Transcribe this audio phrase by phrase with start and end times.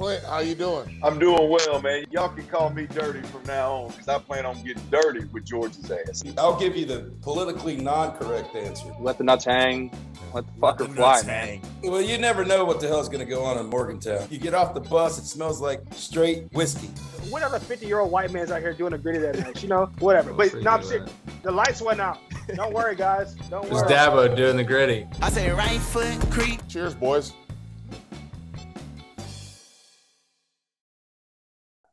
[0.00, 0.98] Clint, how you doing?
[1.02, 2.06] I'm doing well, man.
[2.10, 5.44] Y'all can call me dirty from now on because I plan on getting dirty with
[5.44, 6.24] George's ass.
[6.38, 8.94] I'll give you the politically non-correct answer.
[8.98, 9.90] Let the nuts hang.
[10.32, 11.60] Let the fucker the fly, man.
[11.82, 11.90] Hang.
[11.90, 14.26] Well, you never know what the hell's going to go on in Morgantown.
[14.30, 16.88] You get off the bus, it smells like straight whiskey.
[17.28, 19.90] Whatever 50 year old white man's out here doing a Griddy that night, you know,
[19.98, 20.32] whatever.
[20.32, 21.12] But no, I'm serious.
[21.42, 22.20] The lights went out.
[22.54, 23.34] Don't worry, guys.
[23.50, 23.82] Don't worry.
[23.82, 25.06] It's Dabo doing the Griddy.
[25.20, 26.66] I say right foot creep.
[26.68, 27.34] Cheers, boys.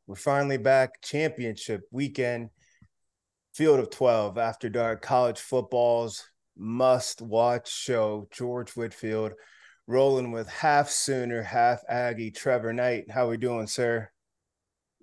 [0.07, 1.01] We're finally back.
[1.01, 2.49] Championship weekend,
[3.53, 6.23] Field of 12, After Dark, college football's
[6.57, 8.27] must watch show.
[8.31, 9.33] George Whitfield
[9.85, 13.11] rolling with half Sooner, half Aggie, Trevor Knight.
[13.11, 14.09] How are we doing, sir?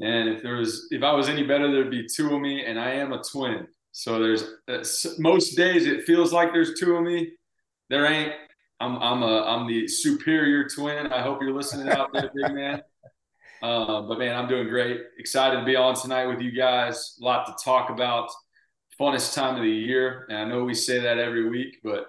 [0.00, 2.80] And if there was, if I was any better, there'd be two of me, and
[2.80, 3.66] I am a twin.
[3.92, 4.82] So there's uh,
[5.18, 7.30] most days it feels like there's two of me.
[7.90, 8.32] There ain't.
[8.80, 11.06] I'm I'm a I'm the superior twin.
[11.12, 12.82] I hope you're listening out there, big man.
[13.64, 15.00] Uh, but man, I'm doing great.
[15.18, 17.16] Excited to be on tonight with you guys.
[17.18, 18.28] A lot to talk about.
[19.00, 20.26] Funnest time of the year.
[20.28, 22.08] And I know we say that every week, but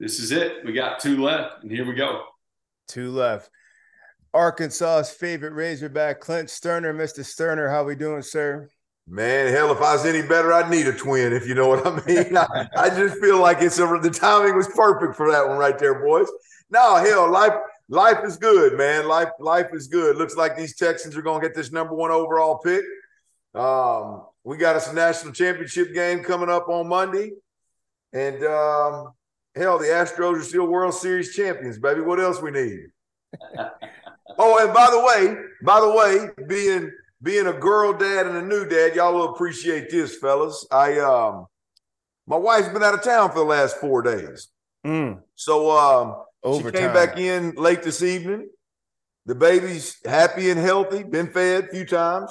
[0.00, 0.64] this is it.
[0.64, 2.22] We got two left, and here we go.
[2.88, 3.50] Two left.
[4.32, 6.94] Arkansas's favorite Razorback, Clint Stoerner.
[6.94, 7.20] Mr.
[7.20, 8.70] Stoerner, how we doing, sir?
[9.06, 11.86] Man, hell, if I was any better, I'd need a twin, if you know what
[11.86, 12.34] I mean.
[12.34, 15.78] I, I, just feel like it's a, the timing was perfect for that one right
[15.78, 16.28] there, boys.
[16.70, 17.52] No, hell, life
[17.88, 19.06] life is good, man.
[19.08, 20.16] Life life is good.
[20.16, 22.84] Looks like these Texans are going to get this number one overall pick.
[23.54, 27.32] Um, we got us a national championship game coming up on Monday,
[28.12, 29.12] and um,
[29.54, 32.00] hell, the Astros are still World Series champions, baby.
[32.00, 32.86] What else we need?
[34.38, 36.90] oh, and by the way, by the way, being
[37.22, 40.66] being a girl dad and a new dad, y'all will appreciate this, fellas.
[40.70, 41.46] I um,
[42.26, 44.48] my wife's been out of town for the last four days,
[44.84, 45.20] mm.
[45.36, 46.72] so um Overtime.
[46.72, 48.48] She came back in late this evening.
[49.26, 52.30] The baby's happy and healthy, been fed a few times.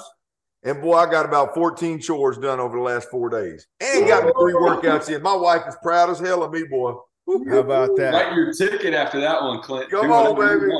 [0.62, 4.24] And boy, I got about 14 chores done over the last four days and got
[4.24, 5.20] me three workouts in.
[5.20, 6.94] My wife is proud as hell of me, boy.
[7.26, 8.14] How about that?
[8.14, 9.90] Write your ticket after that one, Clint.
[9.90, 10.72] Come on, baby.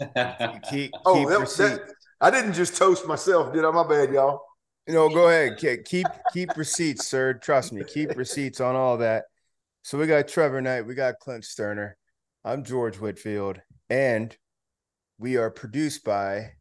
[0.70, 3.70] keep, oh, keep that, that, I didn't just toast myself, did I?
[3.70, 4.42] My bad, y'all.
[4.86, 5.56] You know, go ahead.
[5.84, 7.34] Keep keep receipts, sir.
[7.34, 7.84] Trust me.
[7.84, 9.24] Keep receipts on all that.
[9.82, 11.92] So we got Trevor Knight, we got Clint Stoerner.
[12.42, 14.34] I'm George Whitfield, and
[15.18, 16.52] we are produced by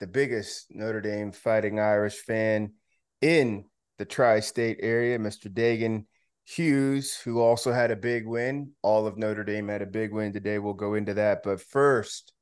[0.00, 2.72] the biggest Notre Dame Fighting Irish fan
[3.20, 3.66] in
[3.98, 5.46] the tri state area, Mr.
[5.46, 6.06] Dagan
[6.42, 8.72] Hughes, who also had a big win.
[8.82, 10.58] All of Notre Dame had a big win today.
[10.58, 11.44] We'll go into that.
[11.44, 12.32] But first,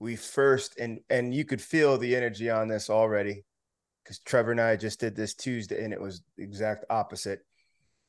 [0.00, 3.44] we first, and and you could feel the energy on this already
[4.02, 7.46] because Trevor and I just did this Tuesday and it was the exact opposite.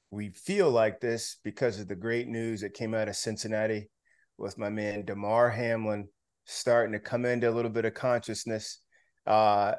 [0.09, 3.91] We feel like this because of the great news that came out of Cincinnati
[4.37, 6.07] with my man Damar Hamlin
[6.45, 8.79] starting to come into a little bit of consciousness,
[9.25, 9.73] uh,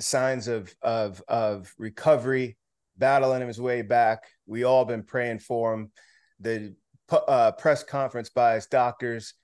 [0.00, 2.56] signs of of of recovery,
[2.96, 4.24] battling his way back.
[4.46, 5.92] We all been praying for him.
[6.40, 6.74] The
[7.10, 9.34] uh, press conference by his doctors,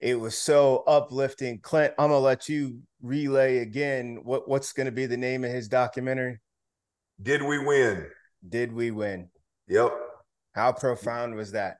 [0.00, 1.60] it was so uplifting.
[1.60, 4.20] Clint, I'm gonna let you relay again.
[4.22, 6.40] What what's gonna be the name of his documentary?
[7.22, 8.08] Did we win?
[8.46, 9.28] Did we win?
[9.68, 9.92] Yep.
[10.52, 11.78] How profound was that?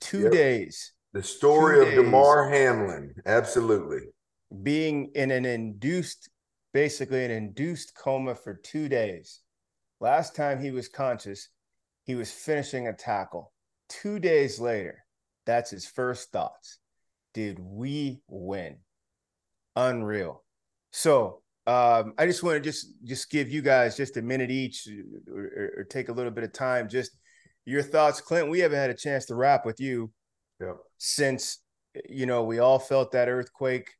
[0.00, 0.32] Two yep.
[0.32, 4.00] days the story of Damar Hamlin, absolutely.
[4.62, 6.28] Being in an induced
[6.72, 9.40] basically an induced coma for two days.
[10.00, 11.48] Last time he was conscious,
[12.04, 13.52] he was finishing a tackle.
[13.88, 15.04] Two days later,
[15.46, 16.78] that's his first thoughts.
[17.34, 18.76] Did we win?
[19.76, 20.44] Unreal.
[20.92, 24.88] So um, I just want to just just give you guys just a minute each,
[25.28, 26.88] or, or, or, take a little bit of time.
[26.88, 27.12] Just
[27.64, 28.48] your thoughts, Clint.
[28.48, 30.10] We haven't had a chance to wrap with you
[30.60, 30.76] yep.
[30.98, 31.58] since
[32.08, 33.90] you know we all felt that earthquake,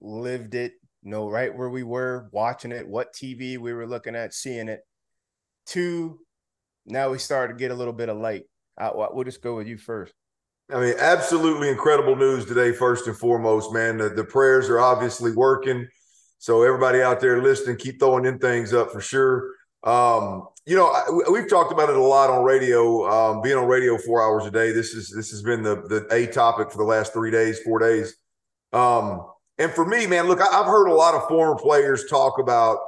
[0.00, 0.72] lived it,
[1.02, 4.80] know right where we were watching it, what TV we were looking at, seeing it.
[5.66, 6.20] Two,
[6.86, 8.44] now we started to get a little bit of light.
[8.78, 10.14] I, we'll just go with you first.
[10.70, 13.96] I mean, absolutely incredible news today, first and foremost, man.
[13.96, 15.88] The, the prayers are obviously working.
[16.38, 19.50] So, everybody out there listening, keep throwing in things up for sure.
[19.84, 23.08] Um, you know, I, we've talked about it a lot on radio.
[23.08, 26.06] Um, being on radio four hours a day, this is this has been the the
[26.14, 28.16] a topic for the last three days, four days.
[28.72, 29.26] Um,
[29.58, 32.78] and for me, man, look, I've heard a lot of former players talk about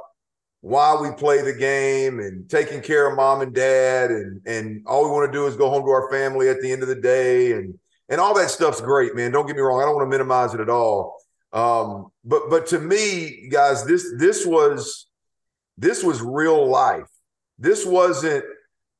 [0.61, 5.03] why we play the game and taking care of mom and dad and and all
[5.03, 6.95] we want to do is go home to our family at the end of the
[6.95, 7.73] day and
[8.09, 10.53] and all that stuff's great man don't get me wrong i don't want to minimize
[10.53, 11.17] it at all
[11.53, 15.07] um, but but to me guys this this was
[15.81, 17.07] this was real life.
[17.57, 18.45] This wasn't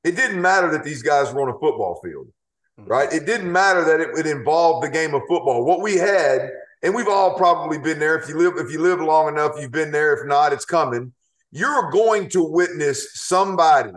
[0.04, 2.28] it didn't matter that these guys were on a football field
[2.80, 2.90] mm-hmm.
[2.90, 3.14] right?
[3.14, 5.64] It didn't matter that it, it involved the game of football.
[5.64, 6.50] What we had
[6.84, 8.18] and we've all probably been there.
[8.18, 10.14] If you live if you live long enough you've been there.
[10.14, 11.14] If not it's coming.
[11.52, 13.92] You're going to witness somebody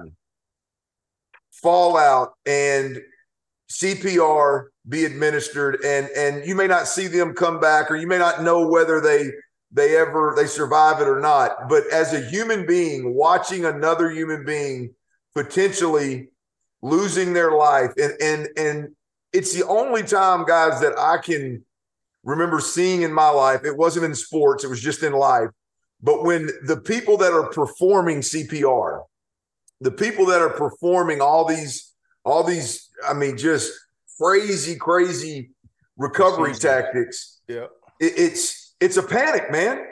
[1.52, 3.00] fall out and
[3.72, 8.19] CPR be administered and and you may not see them come back or you may
[8.19, 9.31] not know whether they
[9.75, 14.44] they ever they survive it or not but as a human being watching another human
[14.44, 14.94] being
[15.35, 16.29] potentially
[16.81, 18.88] losing their life and and and
[19.32, 21.65] it's the only time guys that I can
[22.23, 25.50] remember seeing in my life it wasn't in sports it was just in life
[26.05, 29.05] but when the people that are performing CPR,
[29.81, 31.94] the people that are performing all these,
[32.25, 33.73] all these, I mean, just
[34.20, 35.53] crazy, crazy
[35.97, 37.41] recovery tactics.
[37.49, 37.69] Yeah.
[37.99, 39.82] It, it's it's a panic, man.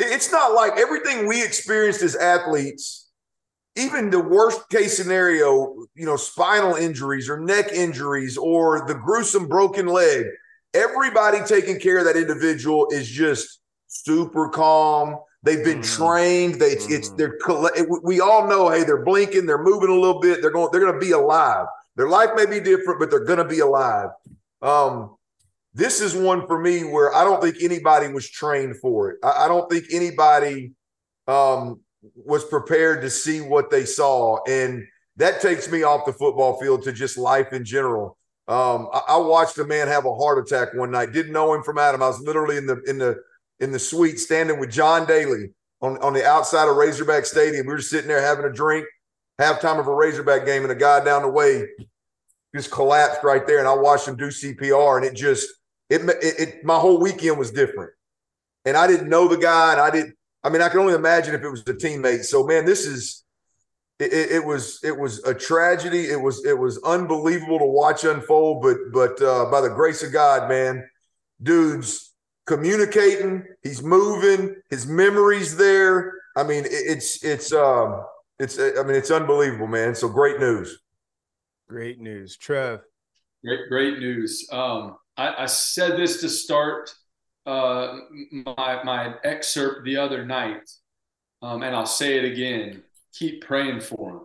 [0.00, 3.08] it's not like everything we experienced as athletes,
[3.76, 9.46] even the worst case scenario, you know, spinal injuries or neck injuries or the gruesome
[9.46, 10.26] broken leg.
[10.74, 15.16] Everybody taking care of that individual is just super calm.
[15.44, 16.04] They've been mm-hmm.
[16.04, 16.54] trained.
[16.56, 16.94] They, it's, mm-hmm.
[16.94, 17.38] it's they're
[18.02, 18.70] we all know.
[18.70, 19.46] Hey, they're blinking.
[19.46, 20.42] They're moving a little bit.
[20.42, 20.68] They're going.
[20.72, 21.66] They're going to be alive.
[21.94, 24.10] Their life may be different, but they're going to be alive.
[24.62, 25.16] Um,
[25.74, 29.18] this is one for me where I don't think anybody was trained for it.
[29.22, 30.72] I, I don't think anybody
[31.26, 31.80] um,
[32.14, 34.84] was prepared to see what they saw, and
[35.16, 38.16] that takes me off the football field to just life in general.
[38.48, 41.12] Um, I, I watched a man have a heart attack one night.
[41.12, 42.02] Didn't know him from Adam.
[42.02, 43.16] I was literally in the in the
[43.60, 45.50] in the suite standing with John Daly
[45.80, 47.66] on, on the outside of Razorback Stadium.
[47.66, 48.86] We were sitting there having a drink,
[49.40, 51.68] halftime of a Razorback game, and a guy down the way
[52.54, 53.60] just collapsed right there.
[53.60, 55.46] And I watched him do CPR, and it just
[55.90, 57.92] it, it, it my whole weekend was different.
[58.64, 60.14] And I didn't know the guy, and I didn't.
[60.42, 62.24] I mean, I can only imagine if it was a teammate.
[62.24, 63.24] So, man, this is
[63.98, 66.08] it, it, was it was a tragedy.
[66.10, 68.62] It was it was unbelievable to watch unfold.
[68.62, 70.88] But but uh, by the grace of God, man,
[71.42, 72.12] dudes
[72.46, 76.14] communicating, he's moving, his memory's there.
[76.36, 78.04] I mean, it's it's um
[78.38, 79.94] it's I mean it's unbelievable, man.
[79.94, 80.80] So great news.
[81.68, 82.80] Great news, Trev.
[83.44, 84.48] Great, great news.
[84.50, 86.94] Um, I, I said this to start
[87.44, 87.98] uh,
[88.32, 90.70] my my excerpt the other night,
[91.42, 92.82] um, and I'll say it again.
[93.12, 94.20] Keep praying for him.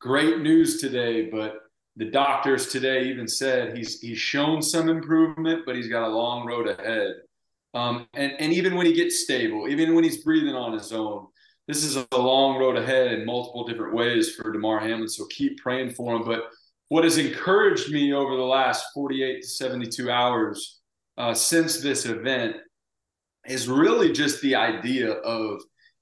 [0.00, 1.62] Great news today, but
[1.96, 6.46] the doctors today even said he's he's shown some improvement, but he's got a long
[6.46, 7.14] road ahead.
[7.74, 11.26] Um, and, and even when he gets stable, even when he's breathing on his own,
[11.66, 15.08] this is a long road ahead in multiple different ways for Damar Hamlin.
[15.08, 16.24] So keep praying for him.
[16.24, 16.44] But
[16.88, 20.80] what has encouraged me over the last 48 to 72 hours
[21.18, 22.56] uh, since this event
[23.46, 25.60] is really just the idea of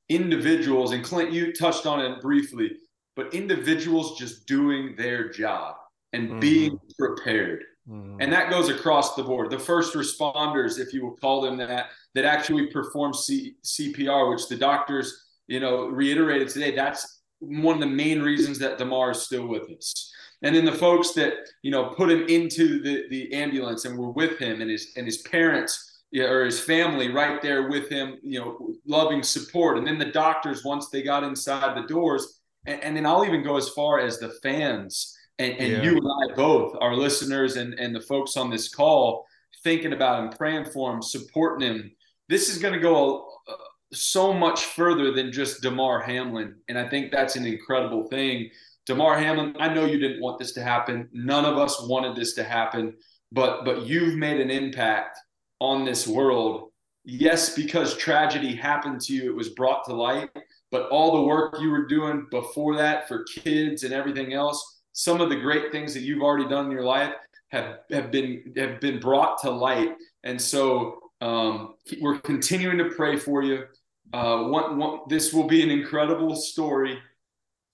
[0.09, 2.73] individuals, and Clint, you touched on it briefly,
[3.17, 5.77] but individuals just doing their job
[6.13, 6.41] and mm-hmm.
[6.41, 7.65] being prepared.
[7.89, 8.17] Mm.
[8.21, 9.51] And that goes across the board.
[9.51, 14.49] The first responders, if you will call them that, that actually perform C- CPR, which
[14.49, 19.23] the doctors, you know, reiterated today, that's one of the main reasons that Damar is
[19.23, 20.13] still with us.
[20.45, 21.33] And then the folks that,
[21.63, 25.07] you know, put him into the, the ambulance and were with him and his and
[25.07, 29.79] his parents or his family right there with him, you know, loving support.
[29.79, 33.43] And then the doctors, once they got inside the doors, and, and then I'll even
[33.43, 35.83] go as far as the fans and, and yeah.
[35.83, 39.27] you and I both, our listeners and, and the folks on this call,
[39.65, 41.91] thinking about him, praying for him, supporting him.
[42.29, 43.55] This is going to go uh,
[43.93, 46.55] so much further than just Damar Hamlin.
[46.69, 48.51] And I think that's an incredible thing.
[48.87, 51.09] Damar Hamlin, I know you didn't want this to happen.
[51.13, 52.95] None of us wanted this to happen,
[53.33, 55.19] but but you've made an impact
[55.61, 56.71] on this world.
[57.05, 60.31] Yes, because tragedy happened to you, it was brought to light,
[60.71, 65.21] but all the work you were doing before that for kids and everything else, some
[65.21, 67.13] of the great things that you've already done in your life
[67.49, 69.95] have have been have been brought to light.
[70.25, 73.65] And so um, we're continuing to pray for you.
[74.13, 76.99] Uh, one, one, this will be an incredible story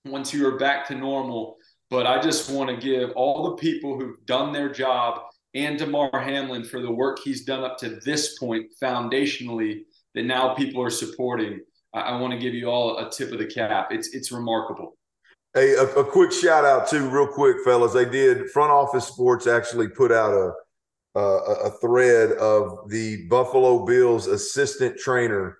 [0.05, 1.57] once you are back to normal.
[1.91, 5.21] But I just want to give all the people who've done their job
[5.55, 9.83] and Damar Hamlin for the work he's done up to this point foundationally
[10.15, 11.61] that now people are supporting.
[11.93, 13.89] I, I want to give you all a tip of the cap.
[13.91, 14.97] It's it's remarkable.
[15.53, 17.93] Hey, a, a, quick shout out too, real quick, fellas.
[17.93, 20.53] They did Front Office Sports actually put out a
[21.17, 25.59] a, a thread of the Buffalo Bills assistant trainer,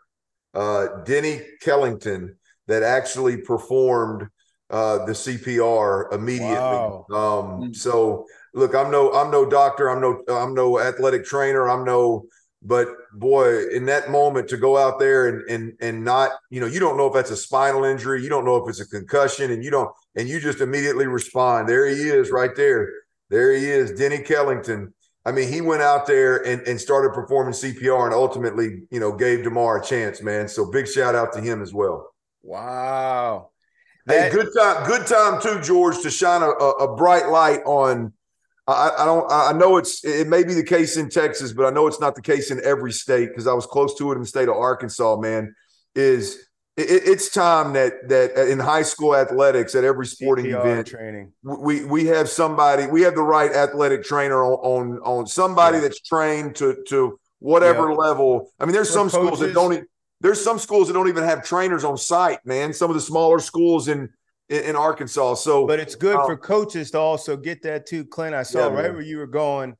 [0.55, 2.37] uh, Denny Kellington,
[2.71, 4.29] that actually performed
[4.71, 6.55] uh, the CPR immediately.
[6.55, 7.07] Wow.
[7.11, 7.73] Um, hmm.
[7.73, 12.25] so look, I'm no I'm no doctor, I'm no I'm no athletic trainer, I'm no
[12.63, 16.67] but boy, in that moment to go out there and and and not, you know,
[16.67, 19.51] you don't know if that's a spinal injury, you don't know if it's a concussion,
[19.51, 21.69] and you don't, and you just immediately respond.
[21.69, 22.93] There he is, right there.
[23.31, 24.93] There he is, Denny Kellington.
[25.25, 29.13] I mean, he went out there and, and started performing CPR and ultimately, you know,
[29.13, 30.49] gave Damar a chance, man.
[30.49, 32.11] So big shout out to him as well.
[32.43, 33.51] Wow.
[34.07, 38.13] Hey, good time, good time too, George, to shine a, a bright light on
[38.71, 39.31] I, I, don't.
[39.31, 40.05] I know it's.
[40.05, 42.61] It may be the case in Texas, but I know it's not the case in
[42.65, 45.17] every state because I was close to it in the state of Arkansas.
[45.17, 45.55] Man,
[45.95, 46.37] is
[46.77, 50.87] it, it's time that that uh, in high school athletics at every sporting CPR event
[50.87, 55.79] training we we have somebody we have the right athletic trainer on on, on somebody
[55.79, 55.83] yeah.
[55.83, 58.53] that's trained to to whatever level.
[58.61, 59.89] I mean, there's some coaches, schools that don't.
[60.21, 62.45] There's some schools that don't even have trainers on site.
[62.45, 64.11] Man, some of the smaller schools in
[64.51, 65.35] in, in Arkansas.
[65.35, 68.35] So, but it's good um, for coaches to also get that too, Clint.
[68.35, 68.95] I saw yeah, right man.
[68.95, 69.77] where you were going,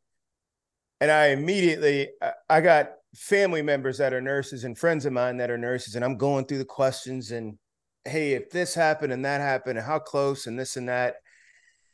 [1.01, 2.09] and I immediately
[2.49, 6.05] I got family members that are nurses and friends of mine that are nurses, and
[6.05, 7.59] I'm going through the questions and
[8.07, 11.17] hey, if this happened and that happened, and how close and this and that,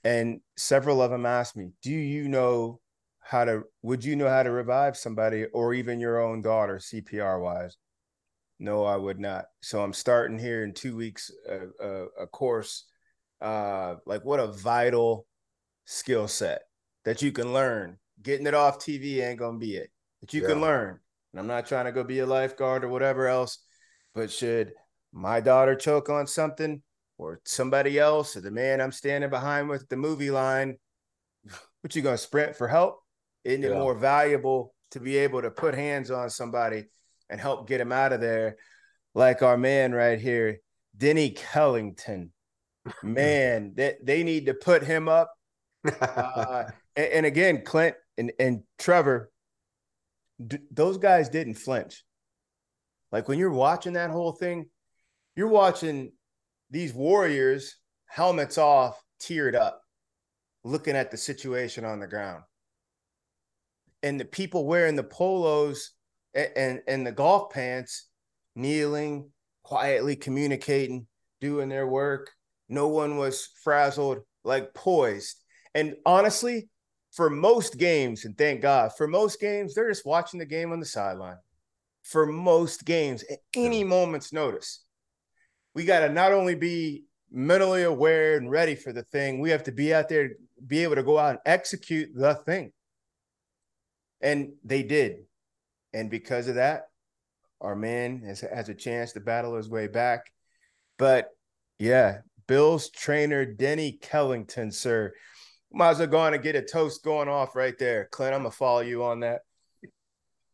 [0.04, 2.80] and several of them asked me, "Do you know
[3.20, 3.64] how to?
[3.82, 7.76] Would you know how to revive somebody or even your own daughter CPR wise?"
[8.58, 9.46] No, I would not.
[9.60, 12.84] So I'm starting here in two weeks a, a, a course.
[13.40, 15.26] Uh, like what a vital
[15.84, 16.62] skill set
[17.04, 17.98] that you can learn.
[18.22, 20.48] Getting it off TV ain't gonna be it, but you yeah.
[20.48, 20.98] can learn.
[21.32, 23.58] And I'm not trying to go be a lifeguard or whatever else,
[24.14, 24.72] but should
[25.12, 26.82] my daughter choke on something
[27.18, 30.76] or somebody else or the man I'm standing behind with the movie line,
[31.82, 33.00] what you gonna sprint for help?
[33.44, 33.76] Isn't yeah.
[33.76, 36.86] it more valuable to be able to put hands on somebody
[37.30, 38.56] and help get him out of there,
[39.14, 40.60] like our man right here,
[40.96, 42.30] Denny Kellington.
[43.02, 45.32] Man, they, they need to put him up.
[46.00, 46.64] Uh,
[46.96, 49.30] and, and, again, Clint and, and Trevor,
[50.44, 52.04] d- those guys didn't flinch.
[53.12, 54.66] Like when you're watching that whole thing,
[55.36, 56.12] you're watching
[56.70, 59.82] these warriors, helmets off, teared up,
[60.64, 62.42] looking at the situation on the ground.
[64.02, 65.92] And the people wearing the polos
[66.36, 68.08] and and the golf pants,
[68.54, 69.30] kneeling,
[69.62, 71.06] quietly communicating,
[71.40, 72.30] doing their work.
[72.68, 75.40] No one was frazzled, like poised.
[75.74, 76.68] And honestly,
[77.12, 80.80] for most games, and thank God, for most games, they're just watching the game on
[80.80, 81.38] the sideline.
[82.02, 84.84] For most games, at any moment's notice,
[85.74, 89.64] we got to not only be mentally aware and ready for the thing, we have
[89.64, 90.30] to be out there,
[90.66, 92.72] be able to go out and execute the thing.
[94.20, 95.24] And they did.
[95.96, 96.88] And because of that,
[97.62, 100.30] our man has, has a chance to battle his way back.
[100.98, 101.30] But
[101.78, 105.14] yeah, Bills trainer Denny Kellington, sir.
[105.72, 108.08] Might as well go on and get a toast going off right there.
[108.12, 109.40] Clint, I'm gonna follow you on that.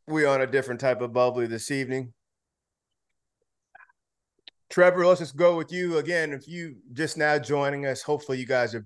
[0.07, 2.13] We on a different type of bubbly this evening.
[4.71, 6.33] Trevor, let's just go with you again.
[6.33, 8.85] If you just now joining us, hopefully you guys have,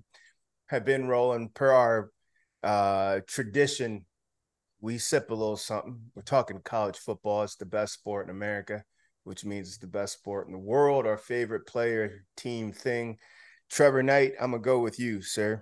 [0.69, 2.11] have been rolling per our
[2.63, 4.06] uh, tradition
[4.87, 5.99] we sip a little something.
[6.15, 7.43] We're talking college football.
[7.43, 8.85] It's the best sport in America,
[9.25, 11.05] which means it's the best sport in the world.
[11.05, 13.17] Our favorite player, team, thing.
[13.69, 15.61] Trevor Knight, I'm gonna go with you, sir.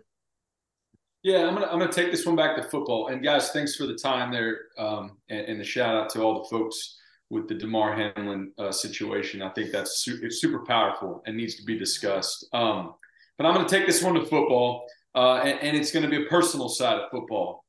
[1.24, 3.08] Yeah, I'm gonna I'm gonna take this one back to football.
[3.08, 6.44] And guys, thanks for the time there, um, and, and, the shout out to all
[6.44, 6.96] the folks
[7.32, 9.42] with the Damar Hamlin uh, situation.
[9.42, 12.48] I think that's su- it's super powerful and needs to be discussed.
[12.54, 12.94] Um,
[13.40, 16.30] but I'm gonna take this one to football, uh, and, and, it's gonna be a
[16.30, 17.66] personal side of football.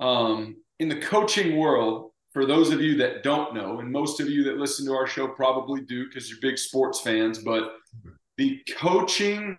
[0.00, 4.28] Um, in the coaching world, for those of you that don't know, and most of
[4.28, 7.74] you that listen to our show probably do because you're big sports fans, but
[8.36, 9.56] the coaching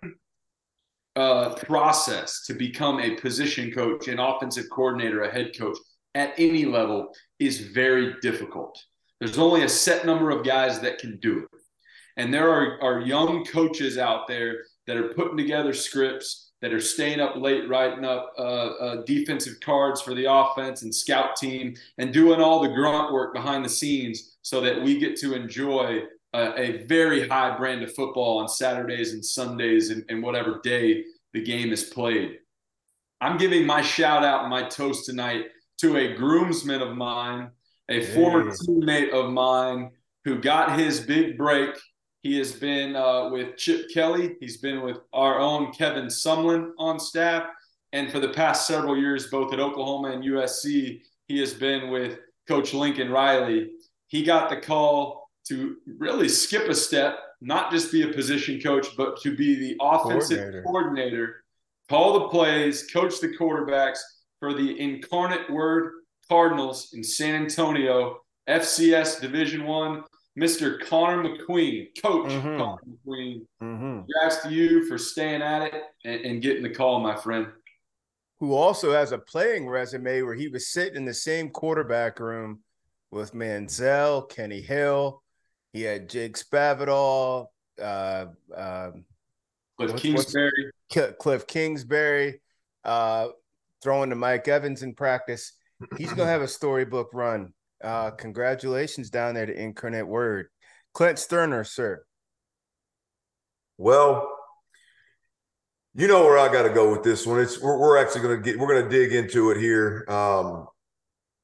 [1.16, 5.78] uh, process to become a position coach, an offensive coordinator, a head coach
[6.14, 7.08] at any level
[7.38, 8.78] is very difficult.
[9.20, 11.60] There's only a set number of guys that can do it.
[12.18, 16.80] And there are, are young coaches out there that are putting together scripts, that are
[16.80, 21.76] staying up late writing up uh, uh, defensive cards for the offense and scout team
[21.98, 26.02] and doing all the grunt work behind the scenes so that we get to enjoy
[26.34, 31.04] a, a very high brand of football on Saturdays and Sundays and, and whatever day
[31.32, 32.38] the game is played.
[33.20, 35.44] I'm giving my shout out and my toast tonight
[35.82, 37.50] to a groomsman of mine,
[37.88, 39.92] a former teammate of mine
[40.24, 41.76] who got his big break
[42.26, 44.36] he has been uh, with Chip Kelly.
[44.40, 47.48] He's been with our own Kevin Sumlin on staff.
[47.92, 52.18] And for the past several years, both at Oklahoma and USC, he has been with
[52.48, 53.70] Coach Lincoln Riley.
[54.08, 58.88] He got the call to really skip a step, not just be a position coach,
[58.96, 61.44] but to be the offensive coordinator, coordinator
[61.88, 63.98] call the plays, coach the quarterbacks
[64.40, 65.92] for the incarnate word
[66.28, 68.18] Cardinals in San Antonio,
[68.48, 70.02] FCS Division One.
[70.38, 70.78] Mr.
[70.86, 72.58] Connor McQueen, Coach mm-hmm.
[72.58, 73.40] Connor McQueen.
[73.62, 74.00] Mm-hmm.
[74.00, 77.46] Congrats to you for staying at it and, and, getting the call, my friend.
[78.40, 82.60] Who also has a playing resume where he was sitting in the same quarterback room
[83.10, 85.22] with Manziel, Kenny Hill.
[85.72, 87.46] He had Jake Spavital,
[87.80, 88.90] uh, uh,
[89.78, 90.72] Cliff Kingsbury,
[91.18, 92.40] Cliff Kingsbury,
[92.84, 93.28] uh,
[93.82, 95.52] throwing to Mike Evans in practice.
[95.96, 97.52] He's gonna have a storybook run
[97.82, 100.48] uh, congratulations down there to Incarnate Word.
[100.94, 102.04] Clint Stoerner, sir.
[103.78, 104.28] Well,
[105.94, 107.40] you know where I got to go with this one.
[107.40, 110.66] It's we're, we're actually going to get we're going to dig into it here um,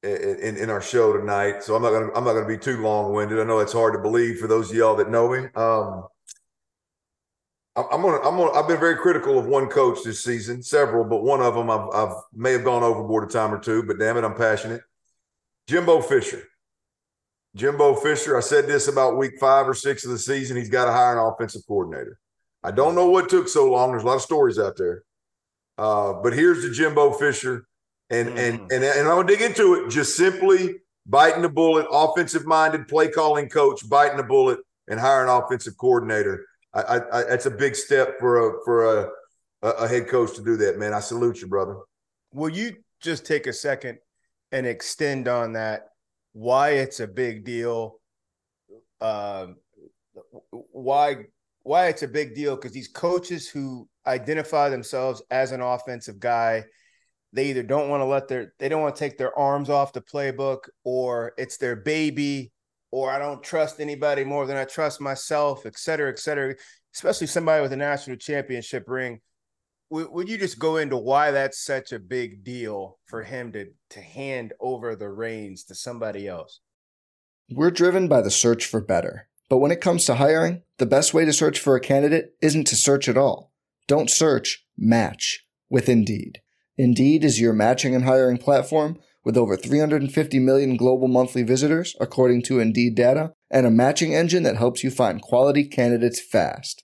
[0.03, 1.63] in, in our show tonight.
[1.63, 3.39] So I'm not going to I'm not going to be too long winded.
[3.39, 5.47] I know it's hard to believe for those of y'all that know me.
[5.55, 6.07] Um,
[7.75, 11.23] I'm gonna I'm gonna I've been very critical of one coach this season, several, but
[11.23, 13.81] one of them I've, I've may have gone overboard a time or two.
[13.81, 14.81] But damn it, I'm passionate.
[15.67, 16.43] Jimbo Fisher.
[17.55, 20.57] Jimbo Fisher, I said this about week five or six of the season.
[20.57, 22.17] He's got to hire an offensive coordinator.
[22.63, 23.91] I don't know what took so long.
[23.91, 25.03] There's a lot of stories out there.
[25.77, 27.65] Uh, but here's the Jimbo Fisher.
[28.09, 28.37] And, mm-hmm.
[28.37, 32.87] and, and, and I'm to dig into it just simply biting the bullet, offensive minded
[32.87, 36.45] play calling coach, biting the bullet and hire an offensive coordinator.
[36.73, 39.09] I, I, I, that's a big step for a, for a,
[39.61, 40.93] a head coach to do that, man.
[40.93, 41.75] I salute you, brother.
[42.33, 43.99] Will you just take a second
[44.53, 45.89] and extend on that
[46.31, 47.99] why it's a big deal
[49.01, 49.57] um,
[50.51, 51.17] why
[51.63, 56.63] why it's a big deal because these coaches who identify themselves as an offensive guy
[57.33, 59.91] they either don't want to let their they don't want to take their arms off
[59.91, 62.51] the playbook or it's their baby
[62.91, 66.53] or i don't trust anybody more than i trust myself et cetera et cetera
[66.93, 69.19] especially somebody with a national championship ring
[69.93, 74.01] would you just go into why that's such a big deal for him to to
[74.01, 76.59] hand over the reins to somebody else?
[77.51, 79.27] We're driven by the search for better.
[79.49, 82.65] But when it comes to hiring, the best way to search for a candidate isn't
[82.67, 83.53] to search at all.
[83.87, 86.41] Don't search, match with Indeed.
[86.77, 92.41] Indeed is your matching and hiring platform with over 350 million global monthly visitors, according
[92.43, 96.83] to Indeed data, and a matching engine that helps you find quality candidates fast.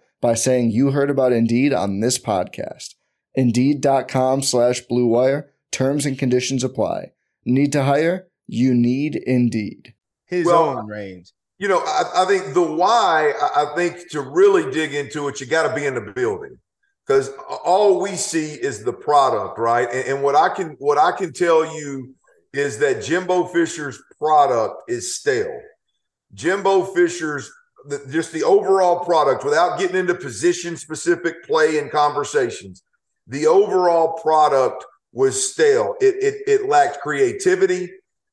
[0.21, 2.95] by saying you heard about Indeed on this podcast.
[3.35, 5.51] Indeed.com slash Blue Wire.
[5.71, 7.11] Terms and conditions apply.
[7.45, 8.27] Need to hire?
[8.47, 9.93] You need Indeed.
[10.25, 11.31] His well, own range.
[11.57, 15.45] You know, I, I, think the why, I think to really dig into it, you
[15.45, 16.57] got to be in the building
[17.05, 17.29] because
[17.63, 19.87] all we see is the product, right?
[19.91, 22.15] And, and what I can what I can tell you
[22.53, 25.59] is that Jimbo Fisher's product is stale.
[26.33, 27.51] Jimbo Fisher's
[27.85, 32.83] the, just the overall product without getting into position specific play and conversations.
[33.27, 35.95] The overall product was stale.
[36.01, 37.83] It it, it lacked creativity.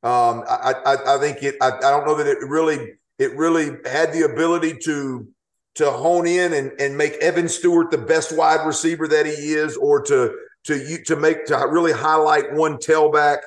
[0.02, 3.76] Um, I, I, I think it I, I don't know that it really it really
[3.84, 5.28] had the ability to
[5.76, 9.76] to hone in and, and make Evan Stewart the best wide receiver that he is,
[9.76, 13.38] or to to you to make to really highlight one tailback.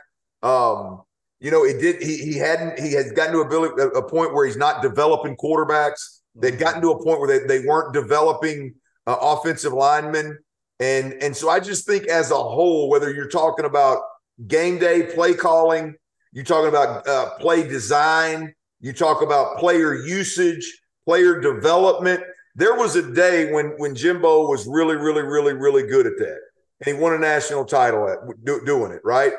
[0.44, 1.02] Um,
[1.42, 2.04] You know, it did.
[2.04, 2.80] He he hadn't.
[2.80, 6.20] He has gotten to ability a, a point where he's not developing quarterbacks.
[6.36, 8.76] They'd gotten to a point where they, they weren't developing
[9.08, 10.38] uh, offensive linemen,
[10.80, 14.04] and and so I just think as a whole, whether you're talking about
[14.48, 15.96] game day play calling,
[16.32, 22.22] you're talking about uh, play design, you talk about player usage, player development.
[22.54, 26.40] There was a day when when Jimbo was really, really, really, really good at that,
[26.86, 29.34] and he won a national title at do, doing it right.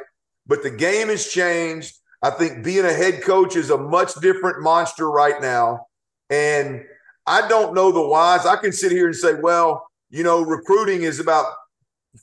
[0.47, 1.95] But the game has changed.
[2.23, 5.87] I think being a head coach is a much different monster right now.
[6.31, 6.85] And
[7.27, 8.47] I don't know the whys.
[8.47, 11.47] I can sit here and say, well, you know, recruiting is about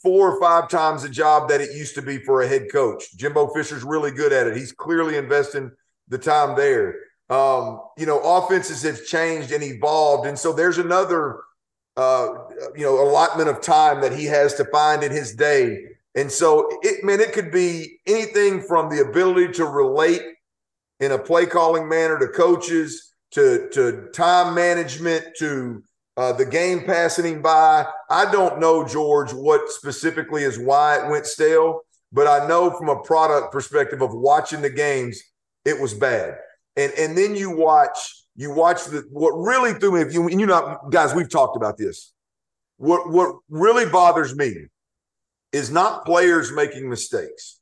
[0.02, 3.16] four or five times the job that it used to be for a head coach.
[3.18, 4.56] Jimbo Fisher's really good at it.
[4.56, 5.72] He's clearly investing
[6.08, 6.96] the time there.
[7.30, 10.28] Um, you know, offenses have changed and evolved.
[10.28, 11.42] And so there's another,
[11.98, 12.28] uh,
[12.76, 16.68] you know, allotment of time that he has to find in his day and so
[16.82, 20.22] it man, it could be anything from the ability to relate
[21.00, 25.84] in a play calling manner to coaches, to to time management, to
[26.18, 27.86] uh, the game passing by.
[28.10, 32.90] I don't know, George, what specifically is why it went stale, but I know from
[32.90, 35.22] a product perspective of watching the games,
[35.64, 36.38] it was bad.
[36.76, 40.02] And and then you watch you watch the what really threw me.
[40.02, 42.14] If you and you know, guys, we've talked about this.
[42.78, 44.70] What what really bothers me
[45.52, 47.60] is not players making mistakes,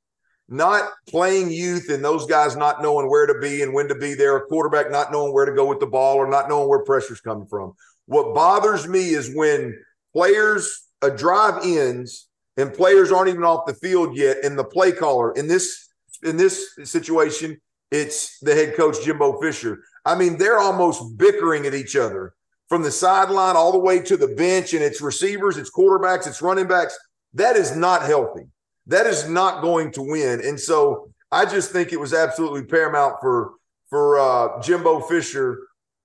[0.50, 4.14] not playing youth and those guys not knowing where to be and when to be
[4.14, 6.84] there, a quarterback not knowing where to go with the ball or not knowing where
[6.84, 7.74] pressure's coming from.
[8.06, 9.78] What bothers me is when
[10.14, 14.92] players, a drive ends and players aren't even off the field yet, and the play
[14.92, 15.88] caller in this
[16.24, 19.80] in this situation, it's the head coach Jimbo Fisher.
[20.04, 22.34] I mean, they're almost bickering at each other
[22.68, 26.42] from the sideline all the way to the bench, and it's receivers, it's quarterbacks, it's
[26.42, 26.98] running backs.
[27.38, 28.48] That is not healthy.
[28.88, 30.42] That is not going to win.
[30.44, 33.54] And so I just think it was absolutely paramount for
[33.90, 35.60] for uh, Jimbo Fisher.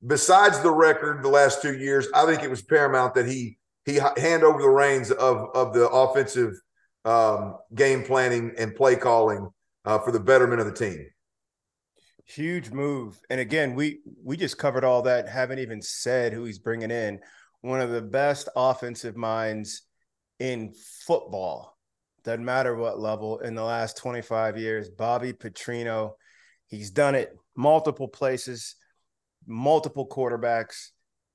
[0.07, 3.99] Besides the record the last two years, I think it was paramount that he he
[4.18, 6.53] hand over the reins of of the offensive
[7.07, 9.49] um, game planning and play calling
[9.87, 11.07] uh, for the betterment of the team.
[12.27, 15.31] Huge move, and again, we we just covered all that.
[15.31, 17.21] Haven't even said who he's bringing in.
[17.62, 19.83] One of the best offensive minds
[20.42, 20.74] in
[21.07, 21.78] football,
[22.24, 24.88] doesn't matter what level, in the last 25 years.
[24.88, 26.14] Bobby Petrino,
[26.66, 28.74] he's done it multiple places,
[29.46, 30.88] multiple quarterbacks,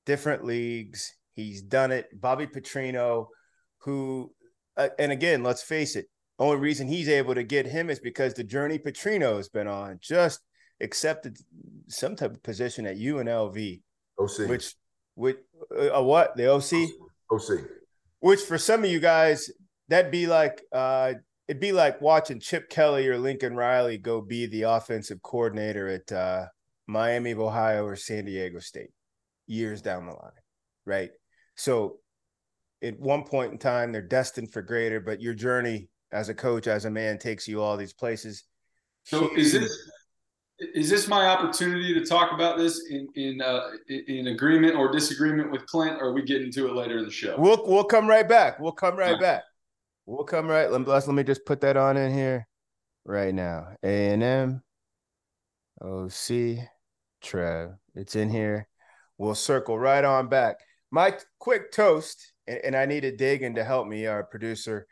[0.06, 1.16] different leagues.
[1.36, 2.10] He's done it.
[2.20, 3.28] Bobby Petrino,
[3.80, 4.34] who,
[4.76, 8.34] uh, and again, let's face it, only reason he's able to get him is because
[8.34, 10.42] the journey Petrino has been on, just
[10.82, 11.38] accepted
[11.88, 13.82] some type of position at UNLV.
[14.20, 14.50] OC.
[14.50, 14.74] Which,
[15.16, 15.38] which,
[15.72, 16.36] uh, what?
[16.36, 16.90] The OC?
[17.32, 17.77] OC.
[18.20, 19.50] Which for some of you guys,
[19.90, 21.14] that'd be like uh
[21.48, 26.12] it'd be like watching Chip Kelly or Lincoln Riley go be the offensive coordinator at
[26.12, 26.46] uh,
[26.88, 28.90] Miami of Ohio or San Diego State
[29.48, 30.32] years down the line,
[30.86, 31.12] right?
[31.56, 32.00] So
[32.84, 36.68] at one point in time, they're destined for greater, but your journey as a coach,
[36.68, 38.44] as a man, takes you all these places.
[39.04, 39.90] So is this
[40.60, 45.52] is this my opportunity to talk about this in in uh, in agreement or disagreement
[45.52, 47.36] with Clint, or are we get into it later in the show?
[47.38, 48.60] We'll we'll come right back.
[48.60, 49.22] We'll come right, right.
[49.22, 49.44] back.
[50.06, 50.72] We'll come right.
[50.72, 52.48] Let me let me just put that on in here
[53.06, 53.68] right now.
[53.84, 54.64] A and M,
[55.82, 56.60] OC,
[57.22, 57.72] Trev.
[57.94, 58.68] It's in here.
[59.18, 60.58] We'll circle right on back.
[60.92, 64.88] My quick toast, and, and I needed Dagan to help me, our producer.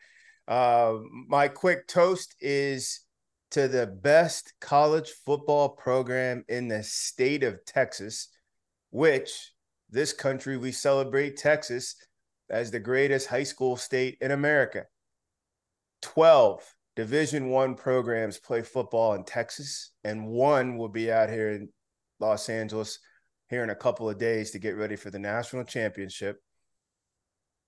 [0.48, 0.98] Uh,
[1.28, 3.05] my quick toast is
[3.56, 8.28] to the best college football program in the state of Texas,
[8.90, 9.54] which
[9.90, 11.96] this country we celebrate Texas
[12.50, 14.84] as the greatest high school state in America.
[16.02, 21.70] 12 division 1 programs play football in Texas and one will be out here in
[22.20, 23.00] Los Angeles
[23.50, 26.42] here in a couple of days to get ready for the national championship.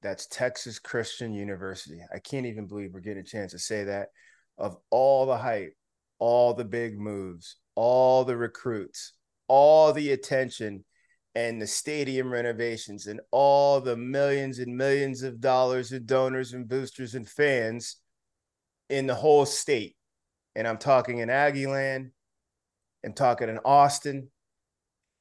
[0.01, 2.01] That's Texas Christian University.
[2.13, 4.09] I can't even believe we're getting a chance to say that
[4.57, 5.76] of all the hype,
[6.19, 9.13] all the big moves, all the recruits,
[9.47, 10.83] all the attention,
[11.35, 16.67] and the stadium renovations, and all the millions and millions of dollars of donors and
[16.67, 17.97] boosters and fans
[18.89, 19.95] in the whole state.
[20.55, 22.11] And I'm talking in Aggieland,
[23.05, 24.29] I'm talking in Austin.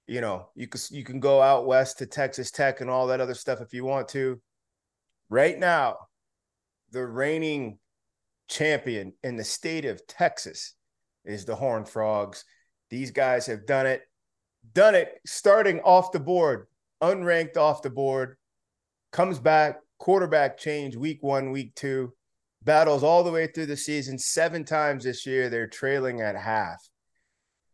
[0.07, 3.21] You know, you can you can go out west to Texas Tech and all that
[3.21, 4.41] other stuff if you want to.
[5.29, 5.97] Right now,
[6.93, 7.79] the reigning
[8.49, 10.75] champion in the state of Texas
[11.27, 12.45] is the Horned Frogs.
[12.91, 14.03] These guys have done it,
[14.73, 16.67] done it starting off the board,
[17.03, 18.37] unranked off the board,
[19.13, 22.13] comes back, quarterback change week one, week two,
[22.63, 24.19] battles all the way through the season.
[24.19, 26.89] Seven times this year, they're trailing at half.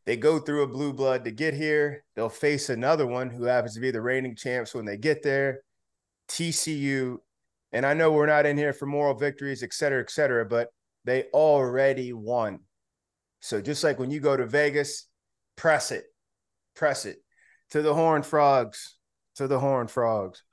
[0.05, 2.05] They go through a blue blood to get here.
[2.17, 5.61] They'll face another one who happens to be the reigning champs when they get there.
[6.29, 7.19] TCU.
[7.73, 10.69] And I know we're not in here for moral victories, et cetera, et cetera, but
[11.05, 12.61] they already won.
[13.43, 15.09] So just like when you go to Vegas,
[15.57, 16.05] press it,
[16.77, 17.19] press it
[17.71, 18.97] to the Horn Frogs,
[19.35, 20.45] to the Horn Frogs.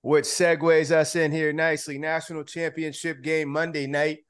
[0.00, 1.98] Which segues us in here nicely.
[1.98, 4.20] National championship game Monday night,